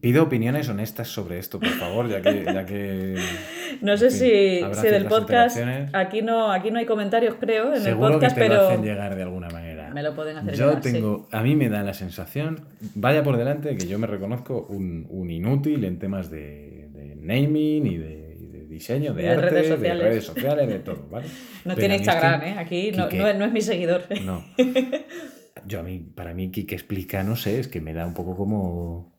[0.00, 2.44] Pido opiniones honestas sobre esto, por favor, ya que...
[2.44, 3.14] Ya que
[3.82, 5.58] no sé si, si del podcast...
[5.92, 8.62] Aquí no, aquí no hay comentarios, creo, en Seguro el podcast, que te pero...
[8.62, 9.90] Lo hacen llegar de alguna manera.
[9.92, 11.36] Me lo pueden hacer yo llegar, tengo, sí.
[11.36, 12.62] A mí me da la sensación,
[12.94, 17.86] vaya por delante, que yo me reconozco un, un inútil en temas de, de naming
[17.86, 21.26] y de, y de diseño, de, De arte, redes de redes sociales, de todo, ¿vale?
[21.66, 22.54] No Pero tiene que Instagram, ¿eh?
[22.58, 24.04] Aquí no, no es- no es mi seguidor.
[24.24, 24.42] No.
[25.66, 28.36] Yo a mí, para mí, Kike explica, no sé, es que me da un poco
[28.36, 29.12] como.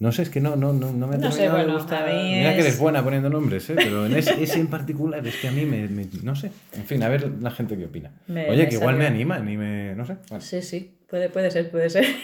[0.00, 1.78] No sé, es que no, no, no, no me ha No sé, terminado de bueno,
[1.78, 2.08] gustar.
[2.08, 3.74] a mí Mira que es- eres buena poniendo nombres, ¿eh?
[3.76, 6.50] pero en ese, ese en particular es que a mí me, me- No sé.
[6.74, 8.10] En fin, a ver la gente qué opina.
[8.26, 9.94] Me- Oye, me que igual me animan y me.
[9.94, 10.16] No sé.
[10.28, 10.44] Bueno.
[10.44, 12.04] Sí, sí, puede, puede ser, puede ser.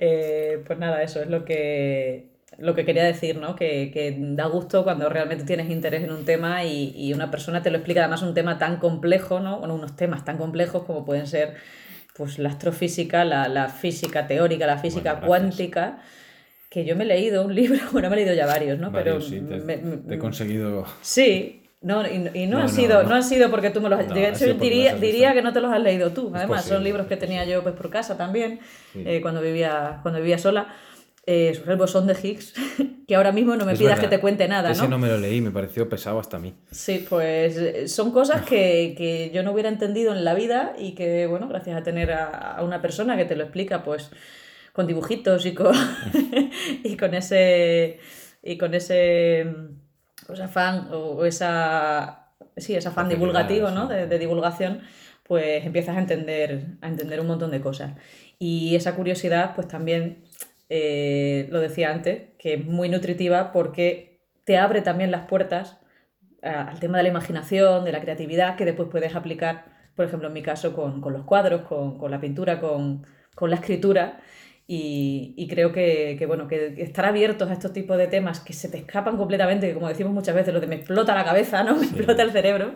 [0.00, 2.28] Eh, pues nada, eso es lo que,
[2.58, 3.56] lo que quería decir, ¿no?
[3.56, 7.62] Que, que da gusto cuando realmente tienes interés en un tema y, y una persona
[7.62, 9.58] te lo explica, además un tema tan complejo, ¿no?
[9.58, 11.54] Bueno, unos temas tan complejos como pueden ser
[12.18, 16.00] pues la astrofísica, la, la física teórica, la física Bueno, cuántica,
[16.68, 18.90] que yo me he leído un libro, bueno, me he leído ya varios, ¿no?
[18.90, 20.84] Varios, Pero sí, te, me- te he conseguido.
[21.00, 23.08] Sí, no, y, y no, No, han sido, no.
[23.08, 23.14] no.
[23.14, 25.72] han sido porque tú me los has de hecho, diría, diría que no te los
[25.72, 26.30] has leído tú.
[26.34, 28.60] Además, son libros que tenía yo pues por casa también,
[28.92, 29.02] Sí.
[29.06, 30.74] eh, cuando vivía, cuando vivía sola.
[31.30, 32.54] Eh, sobre el bosón de Higgs,
[33.06, 34.88] que ahora mismo no me Es pidas verdad, que te cuente nada, Ese ¿no?
[34.88, 36.54] no me lo leí, me pareció pesado hasta a mí.
[36.70, 40.92] Sí, pues eh, son cosas que, que yo no hubiera entendido en la vida y
[40.94, 44.10] que, bueno, gracias a tener a, a una persona que te lo explica, pues
[44.72, 45.74] con dibujitos y con,
[46.82, 47.98] y con ese
[48.42, 49.44] y con ese
[50.26, 53.86] pues, afán o o esa sí, ese afán divulgativo, ¿no?
[53.86, 54.80] De, de divulgación,
[55.24, 57.92] pues empiezas a entender, a entender un montón de cosas.
[58.38, 60.24] Y esa curiosidad, pues también
[60.68, 65.78] eh, lo decía antes, que es muy nutritiva porque te abre también las puertas
[66.42, 70.28] a- al tema de la imaginación, de la creatividad, que después puedes aplicar, por ejemplo,
[70.28, 74.20] en mi caso, con, con los cuadros, con, con la pintura, con, con la escritura.
[74.70, 78.52] Y, y creo que, que, bueno, que estar abiertos a estos tipos de temas que
[78.52, 81.64] se te escapan completamente, que como decimos muchas veces, lo de me explota la cabeza,
[81.64, 81.74] ¿no?
[81.80, 82.74] Me explota el cerebro.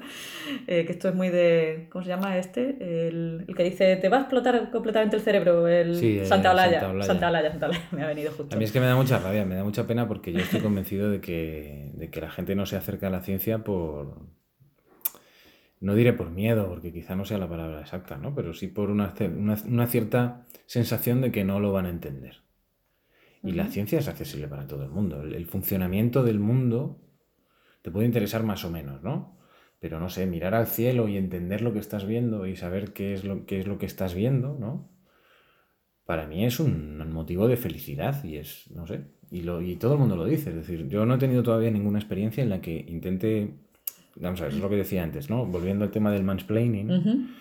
[0.66, 1.88] eh, que esto es muy de.
[1.90, 2.76] ¿Cómo se llama este?
[2.80, 6.80] El, el que dice, te va a explotar completamente el cerebro, el Sí, Santa Olaya.
[6.80, 7.06] Santa Olaya.
[7.06, 8.56] Santa Olaya, Santa Olaya, me ha venido justo.
[8.56, 10.60] A mí es que me da mucha rabia, me da mucha pena porque yo estoy
[10.60, 14.16] convencido de que, de que la gente no se acerca a la ciencia por...
[15.82, 18.34] No diré por miedo, porque quizá no sea la palabra exacta, ¿no?
[18.34, 22.42] Pero sí por una, una, una cierta sensación de que no lo van a entender.
[23.42, 25.22] Y la ciencia es accesible para todo el mundo.
[25.22, 27.00] El, el funcionamiento del mundo
[27.82, 29.38] te puede interesar más o menos, ¿no?
[29.80, 33.12] Pero no sé, mirar al cielo y entender lo que estás viendo y saber qué
[33.12, 34.92] es lo, qué es lo que estás viendo, ¿no?
[36.04, 39.94] para mí es un motivo de felicidad y es, no sé, y, lo, y todo
[39.94, 40.50] el mundo lo dice.
[40.50, 43.54] Es decir, yo no he tenido todavía ninguna experiencia en la que intente,
[44.16, 45.44] vamos a ver, es lo que decía antes, ¿no?
[45.46, 47.34] Volviendo al tema del mansplaining,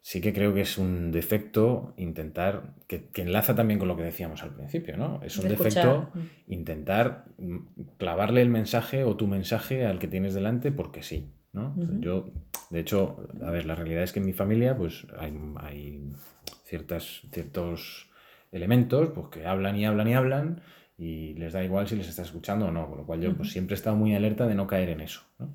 [0.00, 4.04] sí que creo que es un defecto intentar, que, que enlaza también con lo que
[4.04, 5.20] decíamos al principio, ¿no?
[5.22, 6.08] Es un De defecto escuchar.
[6.46, 7.56] intentar mm,
[7.98, 11.74] clavarle el mensaje o tu mensaje al que tienes delante porque sí, ¿no?
[12.00, 12.30] Yo,
[12.70, 16.12] de hecho, a ver, la realidad es que en mi familia pues hay, hay
[16.64, 18.08] ciertas, ciertos
[18.52, 20.60] elementos pues, que hablan y hablan y hablan
[20.98, 23.50] y les da igual si les estás escuchando o no, con lo cual yo pues,
[23.50, 25.50] siempre he estado muy alerta de no caer en eso, ¿no?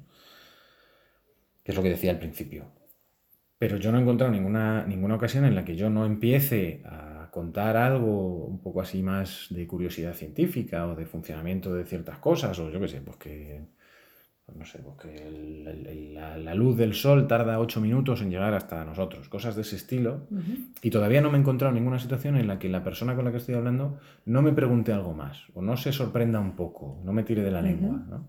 [1.63, 2.65] Que es lo que decía al principio.
[3.57, 7.29] Pero yo no he encontrado ninguna, ninguna ocasión en la que yo no empiece a
[7.31, 12.57] contar algo un poco así más de curiosidad científica o de funcionamiento de ciertas cosas,
[12.59, 13.61] o yo qué sé, pues que,
[14.57, 18.29] no sé, que el- el- el- la, la luz del sol tarda ocho minutos en
[18.29, 20.27] llegar hasta nosotros, cosas de ese estilo.
[20.31, 20.57] Ujú.
[20.81, 23.31] Y todavía no me he encontrado ninguna situación en la que la persona con la
[23.31, 27.13] que estoy hablando no me pregunte algo más, o no se sorprenda un poco, no
[27.13, 28.27] me tire de la lengua, ¿no?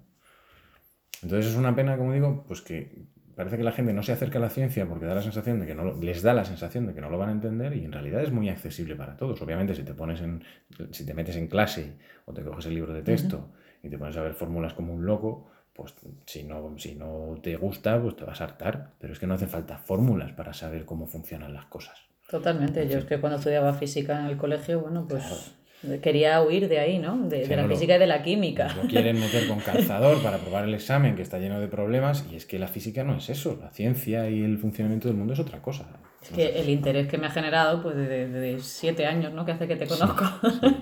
[1.23, 3.05] Entonces es una pena, como digo, pues que
[3.37, 5.67] parece que la gente no se acerca a la ciencia porque da la sensación de
[5.67, 7.85] que no lo- les da la sensación de que no lo van a entender y
[7.85, 9.41] en realidad es muy accesible para todos.
[9.41, 10.43] Obviamente si te pones en
[10.91, 14.17] si te metes en clase o te coges el libro de texto y te pones
[14.17, 15.95] a ver fórmulas como un loco, pues
[16.27, 19.35] si no si no te gusta, pues te vas a hartar, pero es que no
[19.35, 21.99] hace falta fórmulas para saber cómo funcionan las cosas.
[22.31, 22.89] Totalmente.
[22.89, 25.55] Yo es que cuando estudiaba física en el colegio, bueno, pues
[26.01, 27.29] quería huir de ahí, ¿no?
[27.29, 28.75] De, la lo- física y de la química.
[28.75, 32.37] Lo quieren meter con calzador para probar el examen que está lleno de problemas y
[32.37, 35.41] es que la física no es eso, la ciencia y el funcionamiento del mundo es
[35.41, 35.87] otra cosa.
[36.23, 39.45] Es que el interés que me ha generado, pues desde de siete años, ¿no?
[39.45, 40.25] Que hace que te conozco,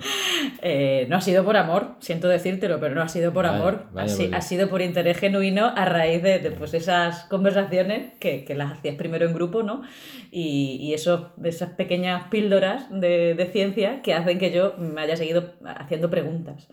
[0.61, 4.03] eh, no ha sido por amor, siento decírtelo, pero no ha sido por amor, ha,
[4.03, 8.73] ha sido por interés genuino a raíz de, de, pues, esas conversaciones que, que las
[8.73, 9.81] hacías primero en grupo, ¿no?
[10.29, 15.01] Y, y eso, de esas pequeñas píldoras de, de ciencia que hacen que yo me
[15.01, 16.67] haya seguido haciendo preguntas.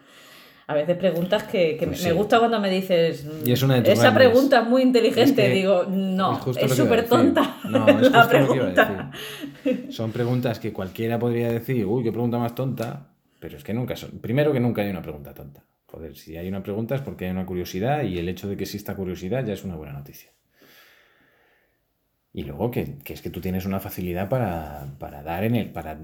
[0.68, 2.14] A veces preguntas que, que Pues me sí.
[2.14, 5.54] gusta cuando me dices, Y es una de esa pregunta es muy inteligente, Es que
[5.54, 9.10] digo, no, es súper tonta No, es la justo lo que iba a pregunta.
[9.64, 9.92] decir.
[9.92, 13.96] Son preguntas que cualquiera podría decir, uy, qué pregunta más tonta, pero es que nunca
[13.96, 14.18] son.
[14.20, 15.64] Primero que nunca hay una pregunta tonta.
[15.86, 18.64] Joder, si hay una pregunta es porque hay una curiosidad y el hecho de que
[18.64, 20.30] exista curiosidad ya es una buena noticia.
[22.34, 25.70] Y luego que, que es que tú tienes una facilidad para, para dar en el.
[25.72, 25.98] para,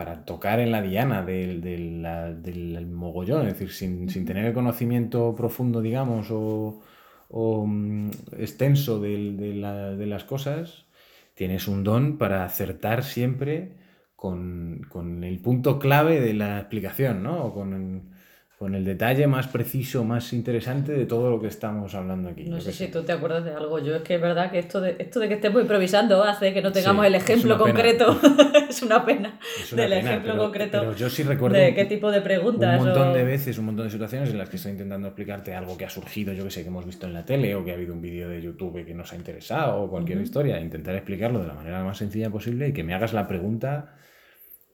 [0.00, 5.34] para tocar en la diana del, del, mogollón, es decir, sin, sin tener el conocimiento
[5.36, 6.80] profundo, digamos, o,
[7.28, 8.08] o, mm,
[8.38, 10.86] extenso de, la- de las cosas,
[11.34, 13.76] tienes un don para acertar siempre
[14.16, 17.44] con, con el punto clave de la explicación, ¿no?
[17.44, 18.12] O con,
[18.60, 22.44] con el detalle más preciso, más interesante de todo lo que estamos hablando aquí.
[22.44, 23.78] No sé si tú te acuerdas de algo.
[23.78, 26.60] Yo es que es verdad que esto de, esto de que estemos improvisando hace que
[26.60, 27.64] no tengamos Sí, el es ejemplo pena.
[27.72, 28.20] concreto.
[28.68, 29.38] es una pena.
[29.58, 32.10] Es una del pena, ejemplo pero- concreto pero yo sí recuerdo de un- qué tipo
[32.10, 32.78] de un preguntas.
[32.82, 35.78] montón o- de veces, un montón de situaciones en las que estoy intentando explicarte algo
[35.78, 37.74] que ha surgido, yo que sé, que hemos visto en la tele o que ha
[37.76, 41.46] habido un vídeo de YouTube que nos ha interesado o cualquier historia, intentar explicarlo de
[41.46, 43.94] la manera más sencilla posible y que me hagas la pregunta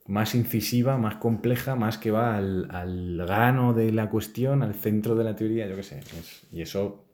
[0.09, 5.14] más incisiva, más compleja, más que va al, al grano de la cuestión, al centro
[5.14, 5.99] de la teoría, yo qué sé.
[5.99, 7.05] es- y eso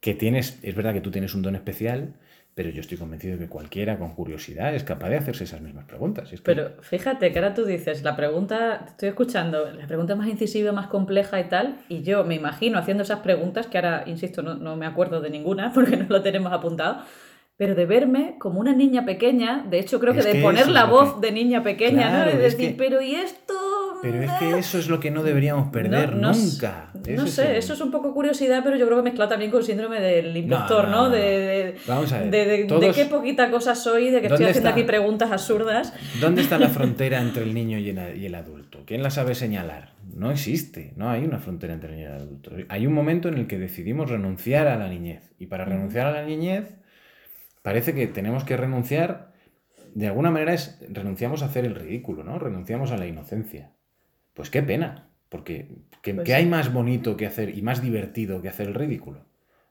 [0.00, 2.14] que tienes, es verdad que tú tienes un don especial,
[2.54, 5.86] pero yo estoy convencido de que cualquiera con curiosidad es capaz de hacerse esas mismas
[5.86, 6.32] preguntas.
[6.32, 10.28] Es que- Pero fíjate que ahora tú dices, la pregunta, estoy escuchando, la pregunta más
[10.28, 14.42] incisiva, más compleja y tal, y yo me imagino haciendo esas preguntas, que ahora, insisto,
[14.42, 17.02] no, no me acuerdo de ninguna porque no lo tenemos apuntado,
[17.56, 21.14] pero de verme como una niña pequeña, de hecho creo que de poner la voz
[21.20, 22.36] que- de niña pequeña, Claro, ¿no?
[22.36, 23.54] De decir, que- pero ¿y esto?
[24.02, 26.90] Pero es que eso es lo que no deberíamos perder No- no s- nunca.
[27.16, 29.60] No es sé, eso es un poco curiosidad, pero yo creo que mezclado también con
[29.60, 31.08] el síndrome del impostor, no.
[31.08, 34.68] De, de, Vamos a ver, de- qué poquita cosa soy, de que estoy ¿Dónde haciendo
[34.68, 34.78] está?
[34.80, 35.94] aquí preguntas absurdas.
[36.20, 38.80] ¿Dónde está la frontera entre el niño y el, y el adulto?
[38.84, 39.94] ¿Quién la sabe señalar?
[40.14, 42.50] No existe, no hay una frontera entre el niño y el adulto.
[42.68, 45.32] Hay un momento en el que decidimos renunciar a la niñez.
[45.38, 46.74] Y para renunciar a la niñez,
[47.64, 49.32] parece que tenemos que renunciar,
[49.94, 52.38] de alguna manera es, renunciamos a hacer el ridículo, ¿no?
[52.38, 53.72] Renunciamos a la inocencia.
[54.34, 55.68] Pues qué pena, porque
[56.02, 59.24] ¿qué, Pues qué hay más bonito que hacer y más divertido que hacer el ridículo?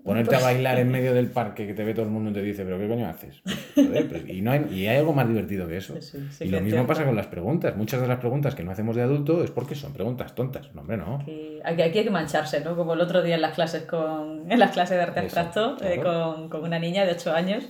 [0.03, 2.33] Ponerte a Pues- bailar en medio del parque que te ve todo el mundo y
[2.33, 3.39] te dice, pero ¿qué coño haces?
[3.43, 5.93] Pues, joder, pues, y, no hay, y hay algo más divertido que eso.
[6.01, 7.75] Sí, sí, sí y lo mismo pasa con las preguntas.
[7.77, 10.73] Muchas de las preguntas que no hacemos de adulto es porque son preguntas tontas.
[10.73, 11.19] No, hombre, no.
[11.63, 12.75] Aquí, aquí hay que mancharse, ¿no?
[12.75, 15.77] Como el otro día en las clases con en las clases de arte Eso, abstracto
[15.85, 17.63] eh, con, con una niña de 8 años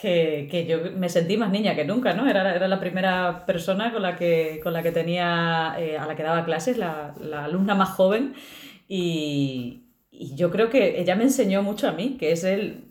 [0.00, 2.28] que, que yo me sentí más niña que nunca, ¿no?
[2.30, 6.14] Era, era la primera persona con la que, con la que tenía, eh, a la
[6.16, 8.32] que daba clases, la, la alumna más joven
[8.88, 9.82] y,
[10.22, 12.84] y yo creo que ella me enseñó mucho a mí, que es el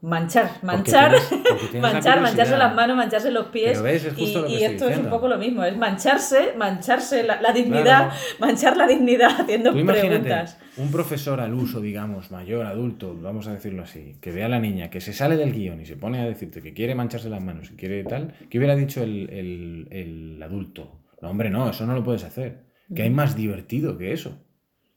[0.00, 3.80] manchar, Porque manchar, tienes- porque tienes la manchar, mancharse las manos, mancharse los pies.
[3.80, 7.40] Ves, es justo y y esto es un poco lo mismo, es mancharse, mancharse la,
[7.40, 8.12] la dignidad, Claro.
[8.40, 10.58] manchar la dignidad haciendo Tú preguntas.
[10.76, 14.58] un profesor al uso, digamos, mayor, adulto, vamos a decirlo así, que ve a la
[14.58, 17.40] niña que se sale del guion y se pone a decirte que quiere mancharse las
[17.42, 20.98] manos y quiere tal, ¿qué hubiera dicho el, el- el adulto?
[21.20, 22.64] No, hombre, no, eso no lo puedes hacer.
[22.92, 24.36] Que hay más divertido que eso.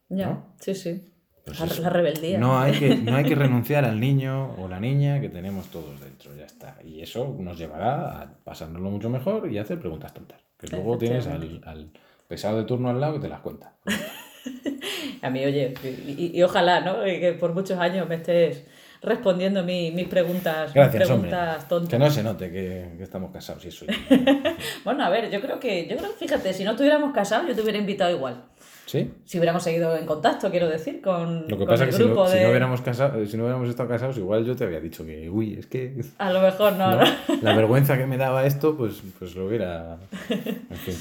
[0.09, 0.55] Ya, ¿no?
[0.59, 1.11] sí, sí.
[1.45, 2.39] Pues la, rebeldía.
[2.39, 5.99] No hay, que, no hay que renunciar al niño o la niña que tenemos todos
[6.01, 6.77] dentro, ya está.
[6.83, 10.39] Y eso nos llevará a pasárnoslo mucho mejor y a hacer preguntas tontas.
[10.59, 11.91] Que luego tienes al, al
[12.27, 13.73] pesado de turno al lado que te las cuenta.
[15.21, 17.03] A mí, oye, y, y- y ojalá, ¿no?
[17.03, 18.65] Que por muchos años me estés
[19.01, 21.29] respondiendo mi- mis preguntas, mis Gracias, hombre.
[21.29, 21.89] preguntas tontas.
[21.89, 23.85] Que no se note que, que estamos casados y eso.
[24.83, 27.61] Bueno, a ver, yo creo que, yo creo, fíjate, si no estuviéramos casados, yo te
[27.61, 28.43] hubiera invitado igual.
[28.85, 29.11] ¿Sí?
[29.25, 32.05] Si hubiéramos seguido en contacto, quiero decir, con, Lo que con pasa el que si
[32.05, 32.43] no, si de...
[32.43, 35.55] no hubiéramos casado, si no hubiéramos estado casados, igual yo te había dicho que, uy,
[35.57, 36.97] es que A lo mejor no, ¿no?
[36.97, 37.05] ¿no?
[37.41, 39.97] la vergüenza que me daba esto, pues, pues lo hubiera...
[40.29, 40.95] En fin.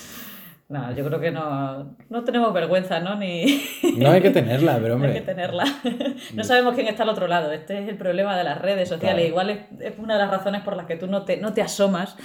[0.69, 3.17] No, yo creo que no, no tenemos vergüenza, ¿no?
[3.17, 3.63] Ni
[3.99, 5.13] No hay que tenerla, pero hay hombre...
[5.13, 5.65] que tenerla.
[6.35, 7.53] No sabemos quién está al otro lado.
[7.53, 9.17] Este es el problema de las redes sociales.
[9.17, 9.29] Claro.
[9.29, 9.59] Igual es,
[9.93, 12.17] es una de las razones por las que tú no te, no te asomas.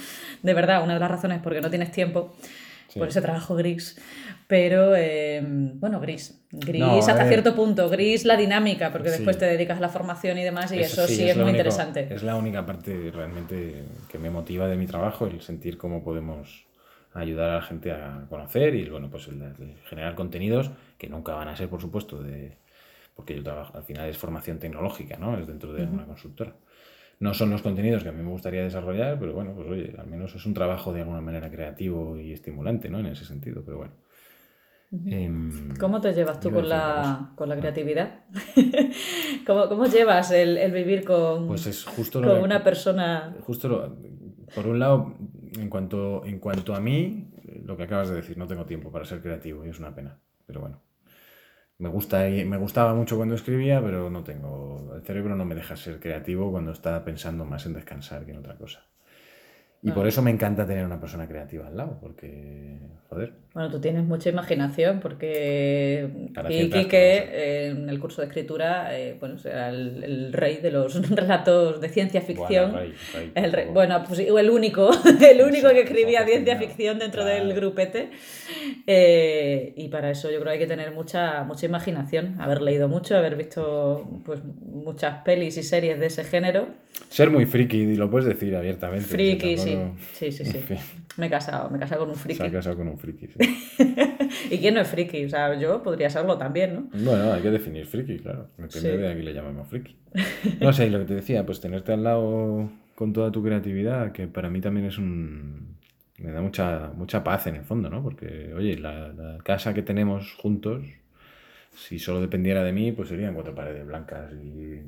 [0.42, 2.34] De verdad, una de las razones porque no tienes tiempo.
[2.88, 2.98] Sí.
[2.98, 4.00] Por ese trabajo gris.
[4.48, 6.42] Pero, eh, bueno, gris.
[6.50, 7.28] Gris No, hasta ver.
[7.28, 7.88] cierto punto.
[7.88, 9.16] Gris la dinámica, porque Sí.
[9.18, 12.08] después te dedicas a la formación y demás, y eso, sí, es, muy único- interesante.
[12.12, 16.64] Es la única parte realmente que me motiva de mi trabajo, el sentir cómo podemos
[17.12, 21.34] ayudar a la gente a conocer y bueno, pues el, el generar contenidos que nunca
[21.34, 22.56] van a ser, por supuesto, de
[23.14, 25.36] porque yo trabajo, al final es formación tecnológica, ¿no?
[25.38, 26.54] Es dentro de una consultora.
[27.18, 30.06] No son los contenidos que a mí me gustaría desarrollar, pero bueno, pues oye, al
[30.06, 32.98] menos es un trabajo de alguna manera creativo y estimulante, ¿no?
[33.00, 33.92] En ese sentido, pero bueno.
[35.06, 38.24] Em, ¿Cómo te llevas tú con la, con la creatividad?
[39.46, 43.96] ¿Cómo, cómo llevas el, el vivir con, Pues es justo con una persona Justo lo-
[44.54, 45.14] por un lado,
[45.60, 47.30] en cuanto, en cuanto a mí,
[47.64, 50.18] lo que acabas de decir, no tengo tiempo para ser creativo y es una pena.
[50.46, 50.80] Pero bueno,
[51.78, 55.76] me, gusta, me gustaba mucho cuando escribía, pero no tengo, el cerebro no me deja
[55.76, 58.84] ser creativo cuando está pensando más en descansar que en otra cosa.
[59.82, 62.76] Y por eso me encanta tener una persona creativa al lado, porque,
[63.08, 63.32] joder.
[63.54, 66.06] Bueno, tú tienes mucha imaginación, porque
[66.48, 66.92] Quique cosas.
[66.92, 71.80] eh, en el curso de escritura, eh, bueno, será el, el rey de los relatos
[71.80, 72.72] de ciencia ficción.
[72.72, 74.90] Bueno, rey, rey, El rey- bueno, pues el único,
[75.30, 77.42] el único que escribía ciencia ficción dentro Claro.
[77.46, 78.10] del grupete.
[78.86, 82.88] Eh, y para eso yo creo que hay que tener mucha, mucha imaginación, haber leído
[82.88, 86.68] mucho, haber visto pues, muchas pelis y series de ese género.
[87.08, 89.06] Ser muy friki, y lo puedes decir abiertamente.
[89.06, 89.69] Friki, sí.
[90.12, 90.56] Sí, sí, sí.
[90.58, 90.76] En fin,
[91.16, 92.42] Me he casado, me he casado con un Se friki.
[92.42, 93.26] ha casado con un friki.
[93.28, 93.38] sí.
[94.50, 95.24] ¿Y quién no es friki?
[95.24, 96.88] O sea, yo podría serlo también, ¿no?
[96.92, 98.48] Bueno, hay que definir friki, claro.
[98.58, 98.96] Depende Sí.
[98.96, 99.96] de a qué le llamamos friki.
[100.60, 104.12] No sé, y lo que te decía, pues tenerte al lado con toda tu creatividad,
[104.12, 105.78] que para mí también es un...
[106.18, 108.02] Me da mucha, mucha paz en el fondo, ¿no?
[108.02, 110.82] Porque, oye, la, la casa que tenemos juntos,
[111.74, 114.80] si solo dependiera de mí, pues serían cuatro paredes blancas y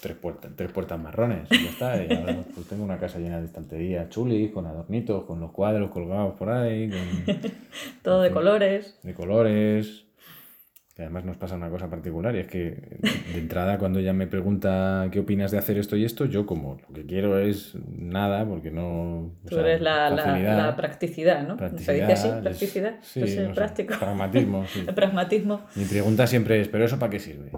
[0.00, 1.48] tres puertas, tres puertas marrones.
[1.50, 2.04] Y ya está.
[2.04, 5.90] Y ahora pues tengo una casa llena de estanterías chulis, con adornitos, con los cuadros
[5.90, 7.34] colgados por ahí, con
[8.02, 8.98] Todo de colores.
[9.02, 10.03] de colores.
[10.94, 12.98] Que además nos pasa una cosa particular y es que
[13.32, 16.76] de entrada cuando ella me pregunta qué opinas de hacer esto y esto, yo como
[16.86, 19.22] lo que quiero es nada porque no...
[19.22, 21.54] o Tú sea, eres la, la- la practicidad, ¿no?
[21.54, 22.94] Se practicidad, dice así, es- practicidad.
[23.00, 23.94] sí, es el no sé, práctico.
[23.98, 24.84] pragmatismo, sí.
[24.88, 25.62] El pragmatismo.
[25.74, 27.50] Mi pregunta siempre es, ¿pero eso para qué sirve?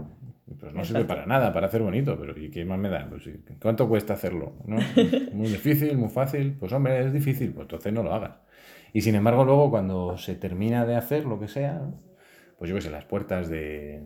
[0.59, 3.07] Pues no sirve para nada, para hacer bonito, pero ¿y qué más me da?
[3.11, 3.29] Pues,
[3.61, 4.55] ¿Cuánto cuesta hacerlo?
[4.65, 4.77] ¿No?
[5.35, 6.57] Muy difícil, muy fácil.
[6.59, 8.31] Pues hombre, es difícil, pues entonces no lo hagas.
[8.95, 11.83] Y sin embargo, luego cuando se termina de hacer lo que sea,
[12.59, 14.03] pues yo qué sé, las puertas de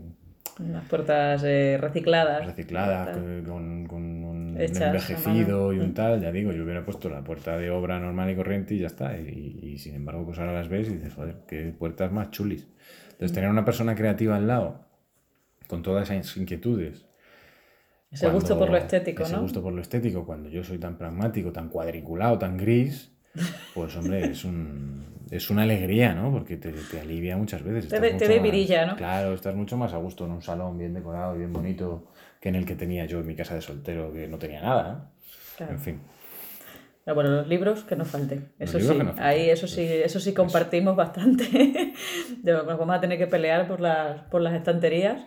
[0.58, 2.46] Unas puertas eh, recicladas.
[2.46, 7.22] recicladas, con, con un Hechas envejecido y un tal, ya digo, yo hubiera puesto la
[7.22, 9.16] puerta de obra normal y corriente y ya está.
[9.18, 12.68] Y, y sin embargo, pues ahora las ves y dices, joder, qué puertas más chulis.
[13.12, 14.86] Entonces, tener una persona creativa al lado,
[15.66, 17.06] con todas esas inquietudes.
[18.10, 19.42] Ese gusto por lo cuando- estético, ese ¿no?
[19.42, 23.12] gusto por lo estético, cuando yo soy tan pragmático, tan cuadriculado, tan gris,
[23.74, 26.32] pues hombre, es un es una alegría, ¿no?
[26.32, 27.88] Porque te, te alivia muchas veces.
[27.88, 28.96] Te te más- vidilla, ¿no?
[28.96, 32.08] Claro, estás mucho más a gusto en un salón bien decorado y bien bonito
[32.40, 34.92] que en el que tenía yo en mi casa de soltero, que no tenía nada.
[34.92, 35.10] ¿no?
[35.56, 35.72] Claro.
[35.74, 36.00] En fin.
[37.06, 38.52] Ah, bueno, los libros que no falten.
[38.58, 39.22] Eso sí, no falten.
[39.24, 41.44] ahí eso sí, eso sí compartimos bastante.
[42.42, 45.22] De- Nos vamos a tener que pelear por las, por las estanterías.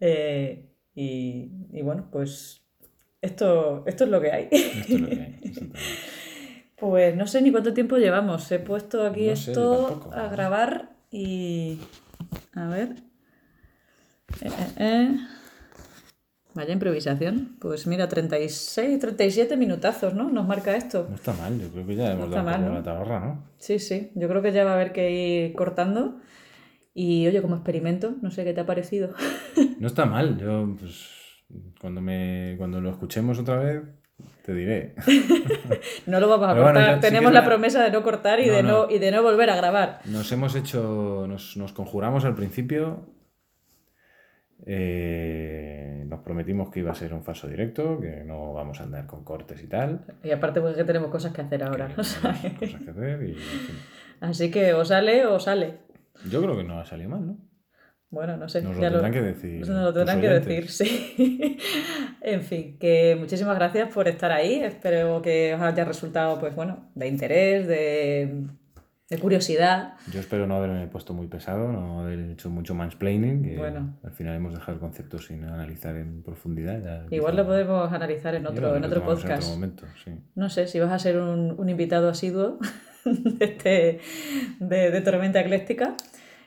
[0.00, 2.62] Eh, y, y bueno, pues
[3.22, 4.48] esto, esto es lo que hay.
[4.50, 5.40] Esto es lo que hay.
[6.80, 8.50] Pues no sé ni cuánto tiempo llevamos.
[8.50, 11.78] He puesto aquí No sé, esto a grabar y.
[12.54, 12.96] A ver.
[14.40, 15.16] Eh, eh, eh.
[16.54, 17.56] Vaya improvisación.
[17.60, 20.30] Pues mira, 36, 37 minutazos, ¿no?
[20.30, 21.06] Nos marca esto.
[21.08, 22.74] No está mal, yo creo que ya hemos está dado mal, ¿no?
[22.74, 23.44] la tabarra, ¿no?
[23.58, 24.10] Sí, sí.
[24.14, 26.18] Yo creo que ya va a haber que ir cortando.
[26.94, 29.14] Y oye, como experimento, no sé qué te ha parecido.
[29.80, 31.08] No está mal, yo pues
[31.80, 33.82] cuando me cuando lo escuchemos otra vez
[34.44, 34.94] te diré.
[36.06, 37.00] No lo vamos a Pero cortar.
[37.00, 38.90] Tenemos la promesa de no cortar y, No, de no, no.
[38.90, 40.00] y de no volver a grabar.
[40.06, 43.06] Nos hemos hecho, nos, nos conjuramos al principio,
[44.66, 49.06] eh, nos prometimos que iba a ser un falso directo, que no vamos a andar
[49.06, 50.04] con cortes y tal.
[50.22, 51.88] Y aparte, pues que tenemos cosas que hacer ahora.
[51.88, 53.76] que o sea, tenemos cosas que hacer y, en fin.
[54.20, 55.78] Así que o sale o sale.
[56.28, 57.49] Yo creo que no ha salido mal, ¿no?
[58.10, 58.60] Bueno, no sé.
[58.62, 59.60] Nos lo ya tendrán que decir.
[59.60, 61.58] nos lo tendrán que decir, sí.
[62.22, 64.54] en fin, que muchísimas gracias por estar ahí.
[64.62, 68.46] Espero que os haya resultado, pues bueno, de interés, de,
[69.08, 69.94] de curiosidad.
[70.12, 73.96] Yo espero no haberme puesto muy pesado, no haber hecho mucho mansplaining, que Bueno.
[74.02, 76.82] al final hemos dejado el concepto sin analizar en profundidad.
[76.82, 79.26] ya Igual quizá- lo podemos analizar en otro, lo en otro podcast.
[79.30, 80.10] En otro momento, sí.
[80.34, 82.58] No sé si vas a ser un, un invitado asiduo
[83.04, 84.00] de, este,
[84.58, 85.94] de, de Tormenta Ecléctica.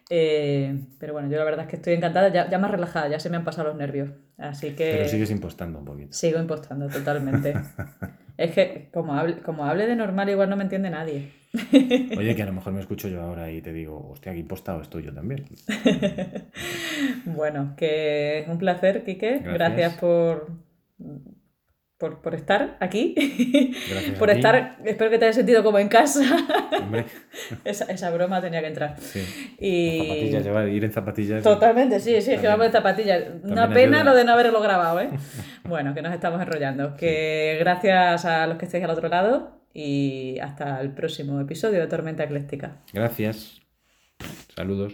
[0.09, 3.19] Eh, pero bueno, yo la verdad es que estoy encantada, ya, ya más relajada, ya
[3.19, 4.09] se me han pasado los nervios.
[4.37, 6.11] Así que Pero sigues impostando un poquito.
[6.13, 7.53] sigo impostando totalmente.
[8.37, 11.31] es que como hable, como hable de normal, igual no me entiende nadie.
[12.17, 14.81] Oye, que a lo mejor me escucho yo ahora y te digo, hostia, aquí impostado
[14.81, 15.45] estoy yo también.
[17.25, 19.39] Bueno, que es un placer, Quique.
[19.39, 19.93] Gracias, Gracias.
[19.99, 20.47] por,
[22.03, 23.15] por, por estar aquí.
[23.89, 24.35] Gracias por ti.
[24.35, 26.19] estar, espero que te hayas sentido como en casa.
[26.81, 27.05] Hombre,
[27.63, 28.99] esa, esa broma tenía que entrar.
[28.99, 29.55] sí.
[29.57, 29.99] Y...
[29.99, 31.43] Zapatillas, llevar, ir en zapatillas.
[31.43, 33.23] Totalmente, sí, sí, es que vamos de zapatillas.
[33.43, 34.11] Una pena ayuda.
[34.11, 35.11] lo de no haberlo grabado, ¿eh?
[35.63, 36.97] bueno, que nos estamos enrollando.
[36.97, 41.87] Que gracias a los que estéis al otro lado y hasta el próximo episodio de
[41.87, 42.81] Tormenta Ecléctica.
[42.91, 43.61] Gracias.
[44.53, 44.93] Saludos.